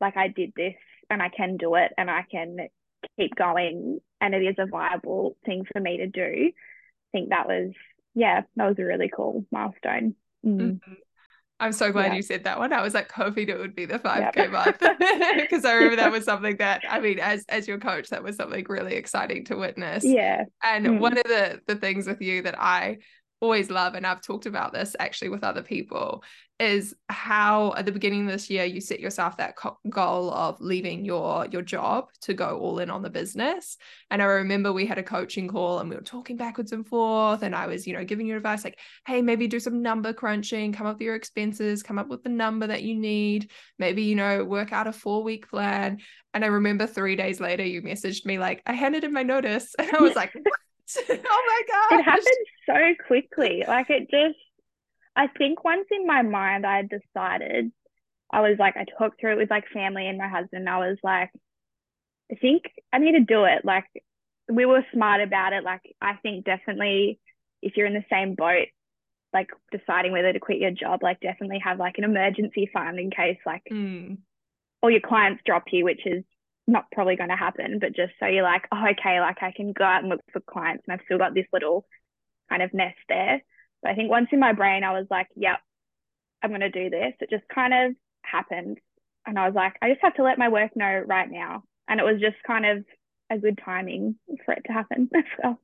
like 0.00 0.16
I 0.16 0.28
did 0.28 0.52
this 0.56 0.74
and 1.10 1.22
I 1.22 1.28
can 1.28 1.56
do 1.56 1.74
it 1.76 1.92
and 1.96 2.10
I 2.10 2.24
can 2.30 2.56
keep 3.18 3.34
going 3.36 4.00
and 4.20 4.34
it 4.34 4.42
is 4.42 4.56
a 4.58 4.66
viable 4.66 5.36
thing 5.44 5.64
for 5.70 5.80
me 5.80 5.98
to 5.98 6.06
do. 6.06 6.50
I 6.50 7.10
think 7.12 7.28
that 7.28 7.46
was 7.46 7.72
yeah, 8.14 8.42
that 8.56 8.68
was 8.68 8.78
a 8.78 8.84
really 8.84 9.10
cool 9.14 9.46
milestone. 9.50 10.14
Mm. 10.44 10.60
Mm-hmm. 10.60 10.92
I'm 11.62 11.72
so 11.72 11.92
glad 11.92 12.06
yeah. 12.06 12.14
you 12.14 12.22
said 12.22 12.42
that 12.42 12.58
one. 12.58 12.72
I 12.72 12.82
was 12.82 12.92
like 12.92 13.12
hoping 13.12 13.48
it 13.48 13.56
would 13.56 13.76
be 13.76 13.84
the 13.84 14.00
5k 14.00 14.34
yep. 14.34 14.50
month 14.50 14.78
because 14.80 15.64
I 15.64 15.74
remember 15.74 15.96
that 15.96 16.10
was 16.12 16.24
something 16.24 16.56
that 16.56 16.82
I 16.90 16.98
mean, 16.98 17.20
as 17.20 17.44
as 17.48 17.68
your 17.68 17.78
coach, 17.78 18.08
that 18.08 18.24
was 18.24 18.34
something 18.34 18.66
really 18.68 18.96
exciting 18.96 19.44
to 19.44 19.56
witness. 19.56 20.04
Yeah. 20.04 20.44
And 20.64 20.86
mm. 20.86 20.98
one 20.98 21.16
of 21.16 21.22
the 21.22 21.60
the 21.68 21.76
things 21.76 22.08
with 22.08 22.20
you 22.20 22.42
that 22.42 22.60
I 22.60 22.98
always 23.42 23.70
love, 23.70 23.94
and 23.94 24.06
I've 24.06 24.22
talked 24.22 24.46
about 24.46 24.72
this 24.72 24.94
actually 25.00 25.28
with 25.28 25.42
other 25.42 25.62
people, 25.62 26.22
is 26.60 26.94
how 27.08 27.74
at 27.76 27.84
the 27.84 27.90
beginning 27.90 28.24
of 28.24 28.32
this 28.32 28.48
year 28.48 28.64
you 28.64 28.80
set 28.80 29.00
yourself 29.00 29.36
that 29.36 29.56
goal 29.90 30.32
of 30.32 30.60
leaving 30.60 31.04
your 31.04 31.46
your 31.50 31.60
job 31.60 32.06
to 32.20 32.34
go 32.34 32.56
all 32.60 32.78
in 32.78 32.88
on 32.88 33.02
the 33.02 33.10
business. 33.10 33.76
And 34.12 34.22
I 34.22 34.26
remember 34.26 34.72
we 34.72 34.86
had 34.86 34.98
a 34.98 35.02
coaching 35.02 35.48
call 35.48 35.80
and 35.80 35.90
we 35.90 35.96
were 35.96 36.02
talking 36.02 36.36
backwards 36.36 36.70
and 36.70 36.86
forth, 36.86 37.42
and 37.42 37.54
I 37.54 37.66
was, 37.66 37.84
you 37.84 37.94
know, 37.94 38.04
giving 38.04 38.28
you 38.28 38.36
advice 38.36 38.62
like, 38.62 38.78
hey, 39.06 39.20
maybe 39.22 39.48
do 39.48 39.58
some 39.58 39.82
number 39.82 40.12
crunching, 40.12 40.72
come 40.72 40.86
up 40.86 40.96
with 40.98 41.02
your 41.02 41.16
expenses, 41.16 41.82
come 41.82 41.98
up 41.98 42.08
with 42.08 42.22
the 42.22 42.30
number 42.30 42.68
that 42.68 42.84
you 42.84 42.94
need, 42.94 43.50
maybe, 43.78 44.04
you 44.04 44.14
know, 44.14 44.44
work 44.44 44.72
out 44.72 44.86
a 44.86 44.92
four 44.92 45.24
week 45.24 45.50
plan. 45.50 45.98
And 46.32 46.44
I 46.44 46.48
remember 46.48 46.86
three 46.86 47.16
days 47.16 47.40
later 47.40 47.64
you 47.64 47.82
messaged 47.82 48.24
me 48.24 48.38
like, 48.38 48.62
I 48.66 48.72
handed 48.72 49.02
in 49.02 49.12
my 49.12 49.24
notice. 49.24 49.74
And 49.80 49.90
I 49.96 50.00
was 50.00 50.14
like, 50.14 50.32
oh 51.10 51.14
my 51.46 51.62
god. 51.70 52.00
it 52.00 52.02
happened 52.02 52.46
so 52.66 53.04
quickly. 53.06 53.64
Like 53.66 53.90
it 53.90 54.10
just 54.10 54.38
i 55.14 55.26
think 55.26 55.62
once 55.62 55.86
in 55.90 56.06
my 56.06 56.22
mind 56.22 56.64
i 56.64 56.80
decided 56.80 57.70
i 58.32 58.40
was 58.40 58.56
like 58.58 58.78
i 58.78 58.86
talked 58.96 59.20
through 59.20 59.32
it 59.32 59.36
with 59.36 59.50
like 59.50 59.64
family 59.72 60.08
and 60.08 60.18
my 60.18 60.28
husband. 60.28 60.68
I 60.68 60.78
was 60.78 60.98
like 61.02 61.30
i 62.30 62.34
think 62.36 62.64
i 62.92 62.98
need 62.98 63.12
to 63.12 63.20
do 63.20 63.44
it. 63.44 63.64
Like 63.64 63.84
we 64.50 64.66
were 64.66 64.84
smart 64.92 65.20
about 65.20 65.52
it. 65.52 65.64
Like 65.64 65.82
i 66.00 66.14
think 66.14 66.44
definitely 66.44 67.18
if 67.62 67.76
you're 67.76 67.86
in 67.86 67.94
the 67.94 68.04
same 68.10 68.34
boat 68.34 68.68
like 69.32 69.48
deciding 69.70 70.12
whether 70.12 70.32
to 70.32 70.40
quit 70.40 70.58
your 70.58 70.70
job 70.70 71.02
like 71.02 71.20
definitely 71.20 71.58
have 71.58 71.78
like 71.78 71.96
an 71.98 72.04
emergency 72.04 72.68
fund 72.72 72.98
in 72.98 73.10
case 73.10 73.38
like 73.46 73.62
mm. 73.72 74.18
all 74.82 74.90
your 74.90 75.00
clients 75.00 75.42
drop 75.46 75.64
you 75.72 75.84
which 75.84 76.04
is 76.04 76.22
not 76.66 76.90
probably 76.92 77.16
going 77.16 77.30
to 77.30 77.36
happen, 77.36 77.78
but 77.80 77.94
just 77.94 78.12
so 78.20 78.26
you're 78.26 78.42
like, 78.42 78.66
oh, 78.72 78.84
okay, 78.92 79.20
like 79.20 79.42
I 79.42 79.52
can 79.54 79.72
go 79.72 79.84
out 79.84 80.00
and 80.02 80.10
look 80.10 80.20
for 80.32 80.40
clients 80.40 80.84
and 80.86 80.94
I've 80.94 81.04
still 81.04 81.18
got 81.18 81.34
this 81.34 81.46
little 81.52 81.86
kind 82.48 82.62
of 82.62 82.72
nest 82.72 82.98
there. 83.08 83.42
But 83.82 83.92
I 83.92 83.94
think 83.94 84.10
once 84.10 84.28
in 84.32 84.38
my 84.38 84.52
brain, 84.52 84.84
I 84.84 84.92
was 84.92 85.06
like, 85.10 85.28
yep, 85.34 85.58
I'm 86.42 86.50
going 86.50 86.60
to 86.60 86.70
do 86.70 86.90
this. 86.90 87.14
It 87.20 87.30
just 87.30 87.44
kind 87.52 87.74
of 87.74 87.96
happened. 88.22 88.78
And 89.26 89.38
I 89.38 89.46
was 89.46 89.54
like, 89.54 89.74
I 89.82 89.88
just 89.90 90.02
have 90.02 90.14
to 90.14 90.22
let 90.22 90.38
my 90.38 90.48
work 90.48 90.76
know 90.76 91.02
right 91.06 91.30
now. 91.30 91.64
And 91.88 92.00
it 92.00 92.04
was 92.04 92.20
just 92.20 92.36
kind 92.46 92.64
of 92.64 92.84
a 93.30 93.38
good 93.38 93.58
timing 93.64 94.16
for 94.44 94.54
it 94.54 94.62
to 94.66 94.72
happen 94.72 95.08
as 95.16 95.24
well 95.42 95.60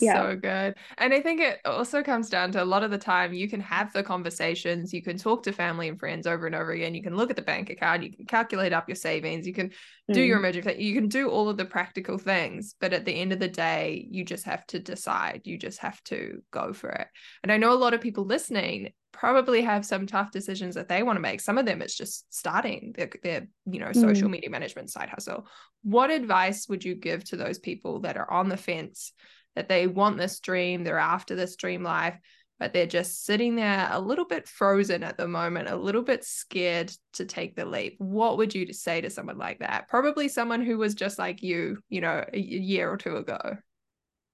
yeah. 0.00 0.20
so 0.20 0.36
good 0.36 0.74
and 0.98 1.14
i 1.14 1.20
think 1.20 1.40
it 1.40 1.58
also 1.64 2.02
comes 2.02 2.28
down 2.28 2.52
to 2.52 2.62
a 2.62 2.64
lot 2.64 2.82
of 2.82 2.90
the 2.90 2.98
time 2.98 3.32
you 3.32 3.48
can 3.48 3.60
have 3.60 3.92
the 3.92 4.02
conversations 4.02 4.92
you 4.92 5.02
can 5.02 5.16
talk 5.16 5.42
to 5.42 5.52
family 5.52 5.88
and 5.88 5.98
friends 5.98 6.26
over 6.26 6.46
and 6.46 6.54
over 6.54 6.72
again 6.72 6.94
you 6.94 7.02
can 7.02 7.16
look 7.16 7.30
at 7.30 7.36
the 7.36 7.42
bank 7.42 7.70
account 7.70 8.02
you 8.02 8.12
can 8.12 8.26
calculate 8.26 8.72
up 8.72 8.88
your 8.88 8.96
savings 8.96 9.46
you 9.46 9.54
can 9.54 9.70
do 10.12 10.20
mm. 10.20 10.26
your 10.26 10.38
emergency 10.38 10.82
you 10.82 10.94
can 10.94 11.08
do 11.08 11.28
all 11.28 11.48
of 11.48 11.56
the 11.56 11.64
practical 11.64 12.18
things 12.18 12.74
but 12.80 12.92
at 12.92 13.04
the 13.04 13.12
end 13.12 13.32
of 13.32 13.38
the 13.38 13.48
day 13.48 14.06
you 14.10 14.24
just 14.24 14.44
have 14.44 14.66
to 14.66 14.78
decide 14.78 15.42
you 15.44 15.58
just 15.58 15.78
have 15.78 16.02
to 16.04 16.42
go 16.50 16.72
for 16.72 16.90
it 16.90 17.08
and 17.42 17.50
i 17.50 17.56
know 17.56 17.72
a 17.72 17.74
lot 17.74 17.94
of 17.94 18.00
people 18.00 18.24
listening 18.24 18.92
probably 19.12 19.62
have 19.62 19.86
some 19.86 20.06
tough 20.06 20.30
decisions 20.30 20.74
that 20.74 20.88
they 20.88 21.02
want 21.02 21.16
to 21.16 21.20
make 21.20 21.40
some 21.40 21.56
of 21.56 21.64
them 21.64 21.80
it's 21.80 21.96
just 21.96 22.26
starting 22.32 22.92
their, 22.96 23.10
their 23.22 23.48
you 23.64 23.80
know 23.80 23.92
social 23.92 24.28
mm. 24.28 24.32
media 24.32 24.50
management 24.50 24.90
side 24.90 25.08
hustle 25.08 25.46
what 25.82 26.10
advice 26.10 26.68
would 26.68 26.84
you 26.84 26.94
give 26.94 27.24
to 27.24 27.36
those 27.36 27.58
people 27.58 28.00
that 28.00 28.16
are 28.16 28.30
on 28.30 28.48
the 28.48 28.56
fence 28.56 29.12
that 29.56 29.68
they 29.68 29.86
want 29.86 30.18
this 30.18 30.38
dream, 30.38 30.84
they're 30.84 30.98
after 30.98 31.34
this 31.34 31.56
dream 31.56 31.82
life, 31.82 32.16
but 32.58 32.72
they're 32.72 32.86
just 32.86 33.24
sitting 33.24 33.56
there 33.56 33.88
a 33.90 34.00
little 34.00 34.24
bit 34.24 34.48
frozen 34.48 35.02
at 35.02 35.16
the 35.16 35.26
moment, 35.26 35.68
a 35.68 35.76
little 35.76 36.02
bit 36.02 36.24
scared 36.24 36.92
to 37.14 37.24
take 37.24 37.56
the 37.56 37.64
leap. 37.64 37.96
What 37.98 38.38
would 38.38 38.54
you 38.54 38.72
say 38.72 39.00
to 39.00 39.10
someone 39.10 39.38
like 39.38 39.58
that? 39.58 39.88
Probably 39.88 40.28
someone 40.28 40.64
who 40.64 40.78
was 40.78 40.94
just 40.94 41.18
like 41.18 41.42
you, 41.42 41.78
you 41.88 42.00
know, 42.00 42.24
a 42.32 42.38
year 42.38 42.90
or 42.90 42.96
two 42.96 43.16
ago. 43.16 43.56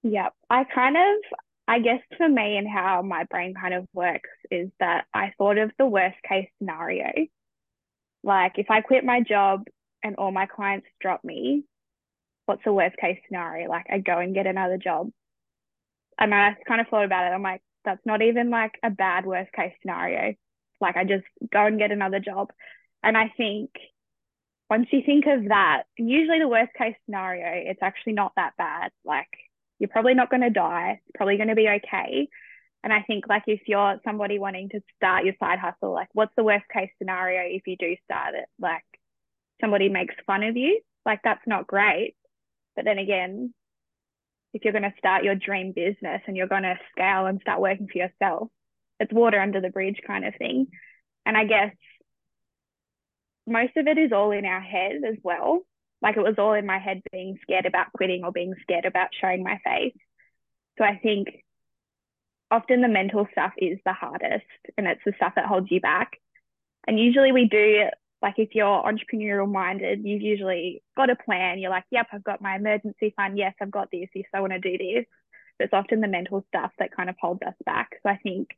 Yeah, 0.02 0.28
I 0.50 0.64
kind 0.64 0.96
of, 0.96 1.38
I 1.68 1.78
guess 1.78 2.00
for 2.16 2.28
me 2.28 2.56
and 2.56 2.68
how 2.68 3.02
my 3.02 3.24
brain 3.24 3.54
kind 3.54 3.74
of 3.74 3.86
works 3.92 4.30
is 4.50 4.68
that 4.80 5.06
I 5.14 5.32
thought 5.38 5.58
of 5.58 5.70
the 5.78 5.86
worst 5.86 6.16
case 6.28 6.48
scenario. 6.58 7.10
Like 8.24 8.58
if 8.58 8.70
I 8.70 8.80
quit 8.80 9.04
my 9.04 9.20
job 9.20 9.64
and 10.02 10.16
all 10.16 10.32
my 10.32 10.46
clients 10.46 10.86
drop 11.00 11.24
me, 11.24 11.64
what's 12.46 12.64
the 12.64 12.72
worst 12.72 12.96
case 12.96 13.18
scenario? 13.26 13.68
Like 13.68 13.86
I 13.90 13.98
go 13.98 14.18
and 14.18 14.34
get 14.34 14.46
another 14.46 14.78
job. 14.78 15.10
And 16.18 16.34
I 16.34 16.56
kind 16.66 16.80
of 16.80 16.88
thought 16.88 17.04
about 17.04 17.26
it. 17.26 17.34
I'm 17.34 17.42
like, 17.42 17.62
that's 17.84 18.04
not 18.04 18.22
even 18.22 18.50
like 18.50 18.72
a 18.82 18.90
bad 18.90 19.26
worst 19.26 19.52
case 19.52 19.72
scenario. 19.80 20.34
Like 20.80 20.96
I 20.96 21.04
just 21.04 21.24
go 21.52 21.66
and 21.66 21.78
get 21.78 21.92
another 21.92 22.20
job. 22.20 22.52
And 23.02 23.16
I 23.16 23.32
think 23.36 23.70
once 24.70 24.86
you 24.90 25.02
think 25.04 25.26
of 25.26 25.48
that, 25.48 25.84
usually 25.96 26.38
the 26.38 26.48
worst 26.48 26.72
case 26.74 26.94
scenario, 27.04 27.70
it's 27.70 27.82
actually 27.82 28.14
not 28.14 28.32
that 28.36 28.52
bad. 28.56 28.90
Like 29.04 29.28
you're 29.78 29.88
probably 29.88 30.14
not 30.14 30.30
going 30.30 30.42
to 30.42 30.50
die. 30.50 31.00
It's 31.04 31.16
probably 31.16 31.36
going 31.36 31.48
to 31.48 31.54
be 31.54 31.68
okay. 31.68 32.28
And 32.84 32.92
I 32.92 33.02
think 33.02 33.28
like 33.28 33.44
if 33.46 33.60
you're 33.66 34.00
somebody 34.04 34.38
wanting 34.38 34.68
to 34.70 34.80
start 34.96 35.24
your 35.24 35.34
side 35.38 35.58
hustle, 35.58 35.92
like 35.92 36.08
what's 36.12 36.34
the 36.36 36.44
worst 36.44 36.64
case 36.72 36.90
scenario 36.98 37.42
if 37.54 37.66
you 37.66 37.76
do 37.76 37.96
start 38.04 38.34
it? 38.34 38.46
Like 38.60 38.84
somebody 39.60 39.88
makes 39.88 40.14
fun 40.26 40.42
of 40.42 40.56
you. 40.56 40.80
Like 41.04 41.20
that's 41.22 41.46
not 41.46 41.66
great. 41.66 42.14
But 42.76 42.84
then 42.84 42.98
again, 42.98 43.52
if 44.54 44.64
you're 44.64 44.72
going 44.72 44.82
to 44.82 44.94
start 44.98 45.24
your 45.24 45.34
dream 45.34 45.72
business 45.72 46.22
and 46.26 46.36
you're 46.36 46.46
going 46.46 46.62
to 46.62 46.78
scale 46.90 47.26
and 47.26 47.40
start 47.40 47.60
working 47.60 47.88
for 47.90 47.98
yourself, 47.98 48.48
it's 49.00 49.12
water 49.12 49.40
under 49.40 49.60
the 49.60 49.70
bridge 49.70 50.00
kind 50.06 50.24
of 50.24 50.34
thing. 50.36 50.68
And 51.24 51.36
I 51.36 51.44
guess 51.44 51.74
most 53.46 53.76
of 53.76 53.86
it 53.86 53.98
is 53.98 54.12
all 54.12 54.30
in 54.30 54.44
our 54.44 54.60
head 54.60 55.00
as 55.08 55.16
well. 55.22 55.60
Like 56.00 56.16
it 56.16 56.22
was 56.22 56.34
all 56.38 56.54
in 56.54 56.66
my 56.66 56.78
head 56.78 57.00
being 57.12 57.38
scared 57.42 57.66
about 57.66 57.92
quitting 57.92 58.24
or 58.24 58.32
being 58.32 58.54
scared 58.62 58.84
about 58.84 59.08
showing 59.20 59.42
my 59.42 59.58
face. 59.64 59.96
So 60.78 60.84
I 60.84 60.98
think 61.02 61.28
often 62.50 62.82
the 62.82 62.88
mental 62.88 63.26
stuff 63.32 63.52
is 63.56 63.78
the 63.84 63.92
hardest 63.92 64.44
and 64.76 64.86
it's 64.86 65.00
the 65.04 65.12
stuff 65.16 65.34
that 65.36 65.46
holds 65.46 65.70
you 65.70 65.80
back. 65.80 66.18
And 66.86 66.98
usually 66.98 67.32
we 67.32 67.46
do 67.48 67.84
like 68.22 68.34
if 68.38 68.54
you're 68.54 68.66
entrepreneurial 68.66 69.50
minded, 69.50 70.02
you've 70.04 70.22
usually 70.22 70.82
got 70.96 71.10
a 71.10 71.16
plan. 71.16 71.58
You're 71.58 71.70
like, 71.70 71.84
yep, 71.90 72.06
I've 72.12 72.22
got 72.22 72.40
my 72.40 72.56
emergency 72.56 73.12
fund. 73.16 73.36
Yes, 73.36 73.54
I've 73.60 73.70
got 73.70 73.90
this. 73.90 74.08
Yes, 74.14 74.26
I 74.32 74.40
want 74.40 74.52
to 74.52 74.60
do 74.60 74.78
this. 74.78 75.06
But 75.58 75.64
it's 75.64 75.74
often 75.74 76.00
the 76.00 76.08
mental 76.08 76.44
stuff 76.48 76.70
that 76.78 76.94
kind 76.94 77.10
of 77.10 77.16
holds 77.20 77.42
us 77.42 77.54
back. 77.66 77.90
So 78.02 78.08
I 78.08 78.18
think 78.22 78.50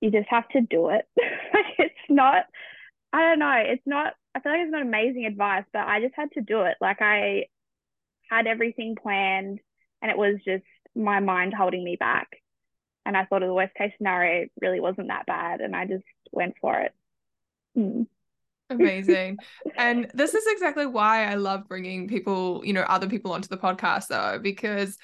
you 0.00 0.10
just 0.10 0.28
have 0.28 0.46
to 0.50 0.60
do 0.60 0.90
it. 0.90 1.06
it's 1.16 1.94
not, 2.10 2.44
I 3.12 3.22
don't 3.22 3.38
know, 3.38 3.54
it's 3.56 3.82
not, 3.86 4.12
I 4.34 4.40
feel 4.40 4.52
like 4.52 4.60
it's 4.62 4.72
not 4.72 4.82
amazing 4.82 5.24
advice, 5.24 5.64
but 5.72 5.86
I 5.86 6.00
just 6.00 6.14
had 6.14 6.30
to 6.32 6.42
do 6.42 6.62
it. 6.62 6.76
Like 6.80 7.00
I 7.00 7.46
had 8.30 8.46
everything 8.46 8.96
planned 9.00 9.60
and 10.02 10.10
it 10.10 10.18
was 10.18 10.36
just 10.44 10.64
my 10.94 11.20
mind 11.20 11.54
holding 11.56 11.82
me 11.82 11.96
back. 11.98 12.28
And 13.06 13.16
I 13.16 13.24
thought 13.24 13.42
of 13.42 13.48
the 13.48 13.54
worst 13.54 13.74
case 13.74 13.92
scenario 13.96 14.48
really 14.60 14.80
wasn't 14.80 15.08
that 15.08 15.26
bad. 15.26 15.60
And 15.60 15.74
I 15.74 15.86
just 15.86 16.04
went 16.32 16.54
for 16.60 16.80
it. 16.80 16.92
Mm. 17.76 18.06
Amazing. 18.70 19.38
and 19.76 20.10
this 20.14 20.34
is 20.34 20.44
exactly 20.46 20.86
why 20.86 21.26
I 21.26 21.34
love 21.34 21.68
bringing 21.68 22.08
people, 22.08 22.62
you 22.64 22.72
know, 22.72 22.82
other 22.82 23.08
people 23.08 23.32
onto 23.32 23.48
the 23.48 23.56
podcast, 23.56 24.08
though, 24.08 24.38
because 24.42 24.96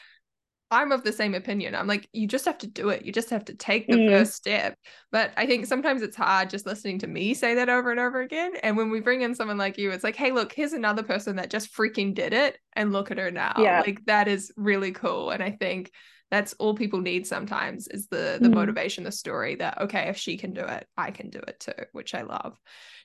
I'm 0.73 0.93
of 0.93 1.03
the 1.03 1.13
same 1.13 1.35
opinion. 1.35 1.75
I'm 1.75 1.89
like, 1.89 2.09
you 2.13 2.29
just 2.29 2.45
have 2.45 2.59
to 2.59 2.69
do 2.69 2.91
it. 2.91 3.05
You 3.05 3.13
just 3.13 3.31
have 3.31 3.45
to 3.47 3.55
take 3.55 3.89
the 3.89 3.97
mm. 3.97 4.09
first 4.09 4.35
step. 4.35 4.79
But 5.11 5.33
I 5.37 5.47
think 5.47 5.67
sometimes 5.67 6.01
it's 6.01 6.17
hard 6.17 6.49
just 6.49 6.65
listening 6.65 7.01
to 7.01 7.09
me 7.09 7.35
say 7.35 7.57
that 7.57 7.69
over 7.69 7.91
and 7.91 7.99
over 7.99 8.21
again. 8.21 8.53
And 8.63 8.77
when 8.77 8.91
we 8.91 9.01
bring 9.01 9.23
in 9.23 9.35
someone 9.35 9.59
like 9.59 9.79
you, 9.79 9.91
it's 9.91 10.05
like, 10.05 10.15
hey, 10.15 10.31
look, 10.31 10.53
here's 10.53 10.73
another 10.73 11.03
person 11.03 11.37
that 11.37 11.51
just 11.51 11.75
freaking 11.75 12.15
did 12.15 12.33
it 12.33 12.57
and 12.75 12.93
look 12.93 13.11
at 13.11 13.19
her 13.19 13.33
now. 13.33 13.55
Yeah. 13.59 13.81
Like 13.81 14.05
that 14.07 14.29
is 14.29 14.53
really 14.57 14.93
cool. 14.93 15.31
And 15.31 15.43
I 15.43 15.51
think 15.51 15.91
that's 16.31 16.53
all 16.55 16.75
people 16.75 17.01
need 17.01 17.27
sometimes 17.27 17.89
is 17.89 18.07
the 18.07 18.39
the 18.41 18.49
mm. 18.49 18.55
motivation 18.55 19.05
the 19.05 19.13
story 19.13 19.57
that 19.57 19.81
okay 19.81 20.09
if 20.09 20.17
she 20.17 20.37
can 20.37 20.53
do 20.53 20.61
it 20.61 20.87
i 20.97 21.11
can 21.11 21.29
do 21.29 21.41
it 21.49 21.61
too 21.61 21.85
which 21.93 22.15
i 22.15 22.23
love. 22.23 22.59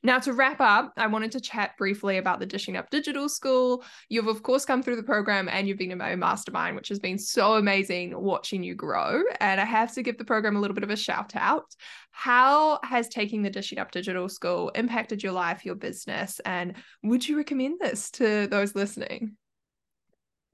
Now 0.04 0.20
to 0.20 0.34
wrap 0.34 0.62
up 0.62 0.94
i 0.98 1.08
wanted 1.08 1.32
to 1.34 1.40
chat 1.40 1.78
briefly 1.78 2.18
about 2.18 2.40
the 2.40 2.46
dishing 2.46 2.78
up 2.78 2.90
digital 2.90 3.28
school. 3.28 3.84
You've 4.10 4.28
of 4.28 4.44
course 4.44 4.66
come 4.66 4.84
through 4.84 4.98
the 4.98 5.04
program 5.04 5.50
and 5.50 5.68
you've 5.68 5.78
been 5.78 5.92
in 5.92 5.98
my 5.98 6.16
mastermind 6.16 6.76
which 6.76 6.90
has 6.90 7.00
been 7.00 7.18
so 7.18 7.56
amazing 7.56 8.20
watching 8.20 8.64
you 8.64 8.76
grow. 8.76 9.24
And 9.40 9.60
i 9.60 9.66
have 9.66 9.94
to 9.94 10.04
give 10.04 10.18
the 10.18 10.26
program 10.26 10.56
a 10.56 10.62
little 10.62 10.76
bit 10.76 10.84
of 10.84 10.90
a 10.90 10.96
shout 10.96 11.36
out. 11.36 11.66
How 12.12 12.80
has 12.84 13.10
taking 13.10 13.42
the 13.42 13.50
dishing 13.50 13.80
up 13.80 13.92
digital 13.92 14.30
school 14.30 14.70
impacted 14.70 15.24
your 15.24 15.34
life 15.34 15.66
your 15.66 15.76
business? 15.76 16.40
And 16.46 16.76
would 17.04 17.28
you 17.28 17.38
recommend 17.38 17.80
this 17.80 18.12
to 18.12 18.48
those 18.48 18.76
listening 18.76 19.38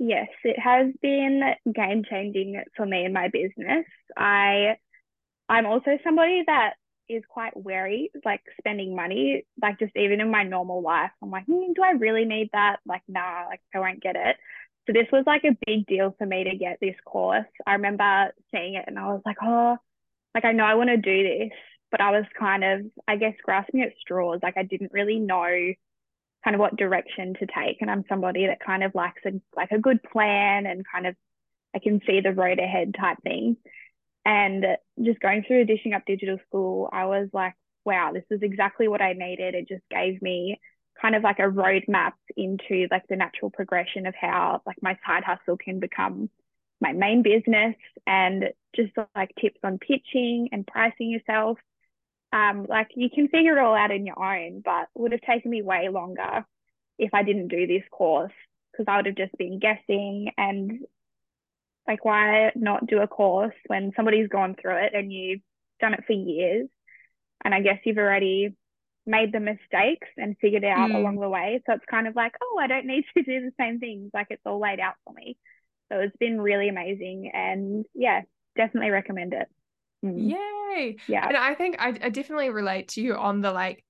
Yes, 0.03 0.29
it 0.43 0.57
has 0.57 0.87
been 0.99 1.43
game 1.71 2.03
changing 2.09 2.63
for 2.75 2.87
me 2.87 3.05
in 3.05 3.13
my 3.13 3.27
business. 3.27 3.85
I 4.17 4.77
I'm 5.47 5.67
also 5.67 5.99
somebody 6.03 6.43
that 6.47 6.73
is 7.07 7.21
quite 7.29 7.55
wary, 7.55 8.09
like 8.25 8.41
spending 8.57 8.95
money, 8.95 9.45
like 9.61 9.77
just 9.77 9.95
even 9.95 10.19
in 10.19 10.31
my 10.31 10.41
normal 10.43 10.81
life. 10.81 11.11
I'm 11.21 11.29
like, 11.29 11.45
hmm, 11.45 11.73
do 11.75 11.83
I 11.83 11.91
really 11.91 12.25
need 12.25 12.49
that? 12.53 12.77
Like, 12.83 13.03
nah, 13.07 13.45
like 13.47 13.61
I 13.75 13.79
won't 13.79 14.01
get 14.01 14.15
it. 14.15 14.37
So 14.87 14.93
this 14.93 15.05
was 15.11 15.23
like 15.27 15.43
a 15.43 15.55
big 15.67 15.85
deal 15.85 16.15
for 16.17 16.25
me 16.25 16.45
to 16.45 16.57
get 16.57 16.79
this 16.81 16.95
course. 17.05 17.45
I 17.67 17.73
remember 17.73 18.31
seeing 18.51 18.73
it 18.73 18.85
and 18.87 18.97
I 18.97 19.05
was 19.13 19.21
like, 19.23 19.37
oh, 19.43 19.77
like 20.33 20.45
I 20.45 20.53
know 20.53 20.63
I 20.63 20.73
want 20.75 20.89
to 20.89 20.97
do 20.97 21.23
this, 21.23 21.51
but 21.91 22.01
I 22.01 22.09
was 22.09 22.25
kind 22.39 22.63
of, 22.63 22.81
I 23.07 23.17
guess, 23.17 23.35
grasping 23.43 23.83
at 23.83 23.93
straws. 24.01 24.39
Like 24.41 24.57
I 24.57 24.63
didn't 24.63 24.93
really 24.93 25.19
know 25.19 25.45
kind 26.43 26.55
of 26.55 26.59
what 26.59 26.75
direction 26.75 27.35
to 27.35 27.45
take. 27.45 27.77
And 27.81 27.89
I'm 27.89 28.05
somebody 28.09 28.47
that 28.47 28.59
kind 28.59 28.83
of 28.83 28.95
likes 28.95 29.21
a 29.25 29.31
like 29.55 29.71
a 29.71 29.79
good 29.79 30.01
plan 30.03 30.65
and 30.65 30.85
kind 30.91 31.07
of 31.07 31.15
I 31.75 31.79
can 31.79 32.01
see 32.05 32.19
the 32.21 32.33
road 32.33 32.59
ahead 32.59 32.95
type 32.99 33.17
thing. 33.23 33.57
And 34.25 34.65
just 35.01 35.19
going 35.19 35.43
through 35.47 35.65
dishing 35.65 35.93
up 35.93 36.03
digital 36.05 36.37
school, 36.47 36.89
I 36.91 37.05
was 37.05 37.29
like, 37.33 37.53
wow, 37.85 38.11
this 38.13 38.25
is 38.29 38.41
exactly 38.43 38.87
what 38.87 39.01
I 39.01 39.13
needed. 39.13 39.55
It 39.55 39.67
just 39.67 39.83
gave 39.89 40.21
me 40.21 40.59
kind 41.01 41.15
of 41.15 41.23
like 41.23 41.39
a 41.39 41.43
roadmap 41.43 42.13
into 42.37 42.87
like 42.91 43.07
the 43.07 43.15
natural 43.15 43.49
progression 43.49 44.05
of 44.05 44.13
how 44.19 44.61
like 44.65 44.77
my 44.81 44.97
side 45.05 45.23
hustle 45.23 45.57
can 45.57 45.79
become 45.79 46.29
my 46.79 46.93
main 46.93 47.23
business 47.23 47.75
and 48.05 48.45
just 48.75 48.91
like 49.15 49.31
tips 49.39 49.59
on 49.63 49.79
pitching 49.79 50.49
and 50.51 50.67
pricing 50.67 51.09
yourself. 51.09 51.57
Um, 52.33 52.65
like 52.69 52.89
you 52.95 53.09
can 53.09 53.27
figure 53.27 53.57
it 53.57 53.61
all 53.61 53.75
out 53.75 53.91
in 53.91 54.05
your 54.05 54.23
own, 54.23 54.61
but 54.63 54.87
would 54.95 55.11
have 55.11 55.21
taken 55.21 55.51
me 55.51 55.61
way 55.61 55.89
longer 55.89 56.45
if 56.97 57.13
I 57.13 57.23
didn't 57.23 57.49
do 57.49 57.67
this 57.67 57.83
course 57.91 58.31
because 58.71 58.85
I 58.87 58.97
would 58.97 59.05
have 59.07 59.15
just 59.15 59.37
been 59.37 59.59
guessing 59.59 60.31
and 60.37 60.79
like 61.87 62.05
why 62.05 62.51
not 62.55 62.87
do 62.87 62.99
a 62.99 63.07
course 63.07 63.55
when 63.67 63.91
somebody's 63.95 64.29
gone 64.29 64.55
through 64.55 64.77
it 64.77 64.93
and 64.93 65.11
you've 65.11 65.41
done 65.81 65.93
it 65.93 66.03
for 66.05 66.13
years 66.13 66.69
and 67.43 67.53
I 67.53 67.61
guess 67.61 67.79
you've 67.83 67.97
already 67.97 68.55
made 69.05 69.31
the 69.31 69.39
mistakes 69.39 70.07
and 70.17 70.37
figured 70.39 70.63
it 70.63 70.67
out 70.67 70.91
mm. 70.91 70.95
along 70.95 71.19
the 71.19 71.29
way. 71.29 71.61
So 71.65 71.73
it's 71.73 71.85
kind 71.89 72.07
of 72.07 72.15
like, 72.15 72.33
oh, 72.41 72.59
I 72.61 72.67
don't 72.67 72.85
need 72.85 73.05
to 73.17 73.23
do 73.23 73.41
the 73.41 73.51
same 73.59 73.79
things. 73.79 74.11
Like 74.13 74.27
it's 74.29 74.43
all 74.45 74.59
laid 74.59 74.79
out 74.79 74.95
for 75.03 75.13
me. 75.13 75.37
So 75.91 75.99
it's 75.99 76.15
been 76.17 76.39
really 76.39 76.69
amazing. 76.69 77.31
And 77.33 77.85
yeah, 77.93 78.21
definitely 78.55 78.91
recommend 78.91 79.33
it. 79.33 79.47
Mm. 80.03 80.31
Yay. 80.31 80.97
Yeah. 81.07 81.27
And 81.27 81.37
I 81.37 81.53
think 81.53 81.77
I, 81.79 81.89
I 81.89 82.09
definitely 82.09 82.49
relate 82.49 82.89
to 82.89 83.01
you 83.01 83.15
on 83.15 83.41
the 83.41 83.51
like 83.51 83.83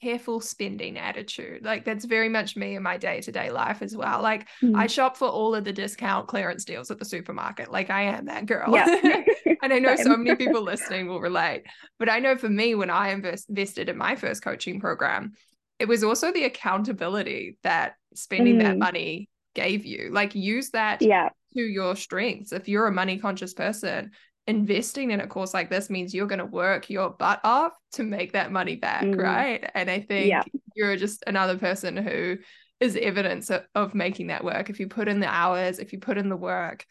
careful 0.00 0.40
spending 0.40 0.98
attitude. 0.98 1.64
Like 1.64 1.84
that's 1.84 2.04
very 2.04 2.28
much 2.28 2.56
me 2.56 2.76
in 2.76 2.82
my 2.82 2.96
day-to-day 2.96 3.50
life 3.50 3.82
as 3.82 3.96
well. 3.96 4.22
Like 4.22 4.46
mm. 4.62 4.76
I 4.76 4.86
shop 4.86 5.16
for 5.16 5.28
all 5.28 5.54
of 5.54 5.64
the 5.64 5.72
discount 5.72 6.28
clearance 6.28 6.64
deals 6.64 6.90
at 6.90 6.98
the 6.98 7.04
supermarket. 7.04 7.70
Like 7.70 7.90
I 7.90 8.02
am 8.02 8.26
that 8.26 8.46
girl. 8.46 8.74
Yeah. 8.74 9.22
and 9.62 9.72
I 9.72 9.78
know 9.78 9.96
so 9.96 10.16
many 10.16 10.36
people 10.36 10.62
listening 10.64 11.08
will 11.08 11.20
relate. 11.20 11.64
But 11.98 12.08
I 12.08 12.18
know 12.18 12.36
for 12.36 12.48
me 12.48 12.74
when 12.74 12.90
I 12.90 13.10
invested 13.10 13.88
in 13.88 13.96
my 13.96 14.16
first 14.16 14.42
coaching 14.42 14.80
program, 14.80 15.32
it 15.78 15.88
was 15.88 16.02
also 16.02 16.32
the 16.32 16.44
accountability 16.44 17.58
that 17.62 17.94
spending 18.14 18.56
mm. 18.56 18.62
that 18.62 18.78
money 18.78 19.28
gave 19.54 19.84
you. 19.84 20.10
Like 20.12 20.34
use 20.34 20.70
that 20.70 21.02
yeah. 21.02 21.30
to 21.54 21.60
your 21.60 21.96
strengths. 21.96 22.52
If 22.52 22.68
you're 22.68 22.86
a 22.86 22.92
money 22.92 23.18
conscious 23.18 23.54
person, 23.54 24.12
investing 24.46 25.10
in 25.10 25.20
a 25.20 25.26
course 25.26 25.52
like 25.52 25.70
this 25.70 25.90
means 25.90 26.14
you're 26.14 26.26
going 26.26 26.38
to 26.38 26.44
work 26.44 26.88
your 26.88 27.10
butt 27.10 27.40
off 27.42 27.72
to 27.92 28.02
make 28.02 28.32
that 28.32 28.52
money 28.52 28.76
back, 28.76 29.04
mm. 29.04 29.20
right? 29.20 29.68
And 29.74 29.90
I 29.90 30.00
think 30.00 30.28
yeah. 30.28 30.42
you're 30.74 30.96
just 30.96 31.24
another 31.26 31.58
person 31.58 31.96
who 31.96 32.38
is 32.78 32.96
evidence 32.96 33.50
of, 33.50 33.64
of 33.74 33.94
making 33.94 34.28
that 34.28 34.44
work. 34.44 34.70
If 34.70 34.78
you 34.78 34.88
put 34.88 35.08
in 35.08 35.20
the 35.20 35.28
hours, 35.28 35.78
if 35.78 35.92
you 35.92 35.98
put 35.98 36.18
in 36.18 36.28
the 36.28 36.36
work, 36.36 36.86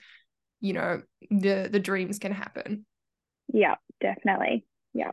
you 0.60 0.74
know, 0.74 1.02
the 1.30 1.70
the 1.72 1.80
dreams 1.80 2.20
can 2.20 2.32
happen. 2.32 2.86
Yeah, 3.54 3.76
definitely. 4.02 4.66
Yeah. 4.94 5.12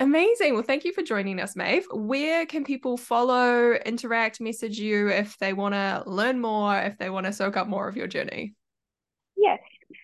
Amazing. 0.00 0.54
Well, 0.54 0.64
thank 0.64 0.84
you 0.84 0.92
for 0.92 1.02
joining 1.02 1.40
us, 1.40 1.54
Maeve. 1.54 1.86
Where 1.92 2.44
can 2.44 2.64
people 2.64 2.96
follow, 2.96 3.72
interact, 3.72 4.40
message 4.40 4.78
you 4.78 5.08
if 5.08 5.38
they 5.38 5.52
want 5.52 5.74
to 5.74 6.02
learn 6.06 6.40
more, 6.40 6.76
if 6.76 6.98
they 6.98 7.08
want 7.08 7.26
to 7.26 7.32
soak 7.32 7.56
up 7.56 7.68
more 7.68 7.86
of 7.88 7.96
your 7.96 8.08
journey? 8.08 8.54
Yes, 9.36 9.60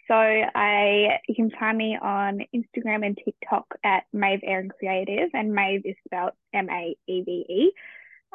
so 0.07 0.14
I 0.14 1.18
you 1.29 1.35
can 1.35 1.51
find 1.51 1.77
me 1.77 1.98
on 2.01 2.40
Instagram 2.55 3.05
and 3.07 3.18
TikTok 3.24 3.66
at 3.85 4.05
Maeve 4.12 4.40
Erin 4.42 4.70
Creative, 4.79 5.31
and 5.33 5.55
Maeve 5.55 5.83
is 5.85 5.96
spelled 6.07 6.33
M 6.53 6.68
A 6.70 6.96
E 7.07 7.22
V 7.22 7.31
E. 7.48 7.72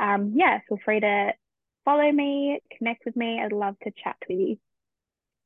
Um, 0.01 0.33
yeah, 0.35 0.59
feel 0.67 0.79
free 0.83 0.99
to 0.99 1.33
follow 1.85 2.11
me, 2.11 2.61
connect 2.77 3.05
with 3.05 3.15
me. 3.15 3.41
I'd 3.41 3.51
love 3.51 3.75
to 3.83 3.91
chat 4.03 4.15
with 4.27 4.39
you. 4.39 4.57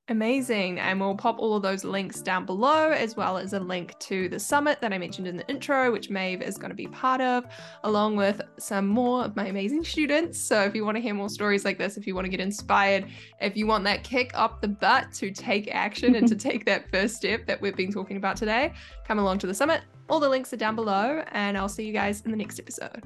Amazing. 0.09 0.79
And 0.79 1.01
we'll 1.01 1.15
pop 1.15 1.37
all 1.37 1.57
of 1.57 1.63
those 1.63 1.83
links 1.83 2.21
down 2.21 2.45
below, 2.45 2.91
as 2.91 3.17
well 3.17 3.37
as 3.37 3.51
a 3.51 3.59
link 3.59 3.97
to 3.99 4.29
the 4.29 4.39
summit 4.39 4.79
that 4.79 4.93
I 4.93 4.97
mentioned 4.97 5.27
in 5.27 5.35
the 5.35 5.47
intro, 5.49 5.91
which 5.91 6.09
Maeve 6.09 6.41
is 6.41 6.57
going 6.57 6.69
to 6.69 6.75
be 6.75 6.87
part 6.87 7.19
of, 7.19 7.45
along 7.83 8.15
with 8.15 8.39
some 8.57 8.87
more 8.87 9.25
of 9.25 9.35
my 9.35 9.47
amazing 9.47 9.83
students. 9.83 10.39
So 10.39 10.61
if 10.63 10.73
you 10.73 10.85
want 10.85 10.95
to 10.95 11.01
hear 11.01 11.13
more 11.13 11.27
stories 11.27 11.65
like 11.65 11.77
this, 11.77 11.97
if 11.97 12.07
you 12.07 12.15
want 12.15 12.23
to 12.23 12.29
get 12.29 12.39
inspired, 12.39 13.07
if 13.41 13.57
you 13.57 13.67
want 13.67 13.83
that 13.83 14.05
kick 14.05 14.31
up 14.33 14.61
the 14.61 14.69
butt 14.69 15.11
to 15.15 15.29
take 15.29 15.67
action 15.75 16.15
and 16.15 16.25
to 16.29 16.35
take 16.47 16.65
that 16.65 16.89
first 16.89 17.17
step 17.17 17.45
that 17.45 17.59
we've 17.59 17.75
been 17.75 17.91
talking 17.91 18.15
about 18.15 18.37
today, 18.37 18.71
come 19.05 19.19
along 19.19 19.39
to 19.39 19.47
the 19.47 19.53
summit. 19.53 19.81
All 20.09 20.21
the 20.21 20.29
links 20.29 20.53
are 20.53 20.57
down 20.57 20.77
below, 20.77 21.21
and 21.33 21.57
I'll 21.57 21.67
see 21.67 21.85
you 21.85 21.91
guys 21.91 22.21
in 22.21 22.31
the 22.31 22.37
next 22.37 22.59
episode. 22.59 23.03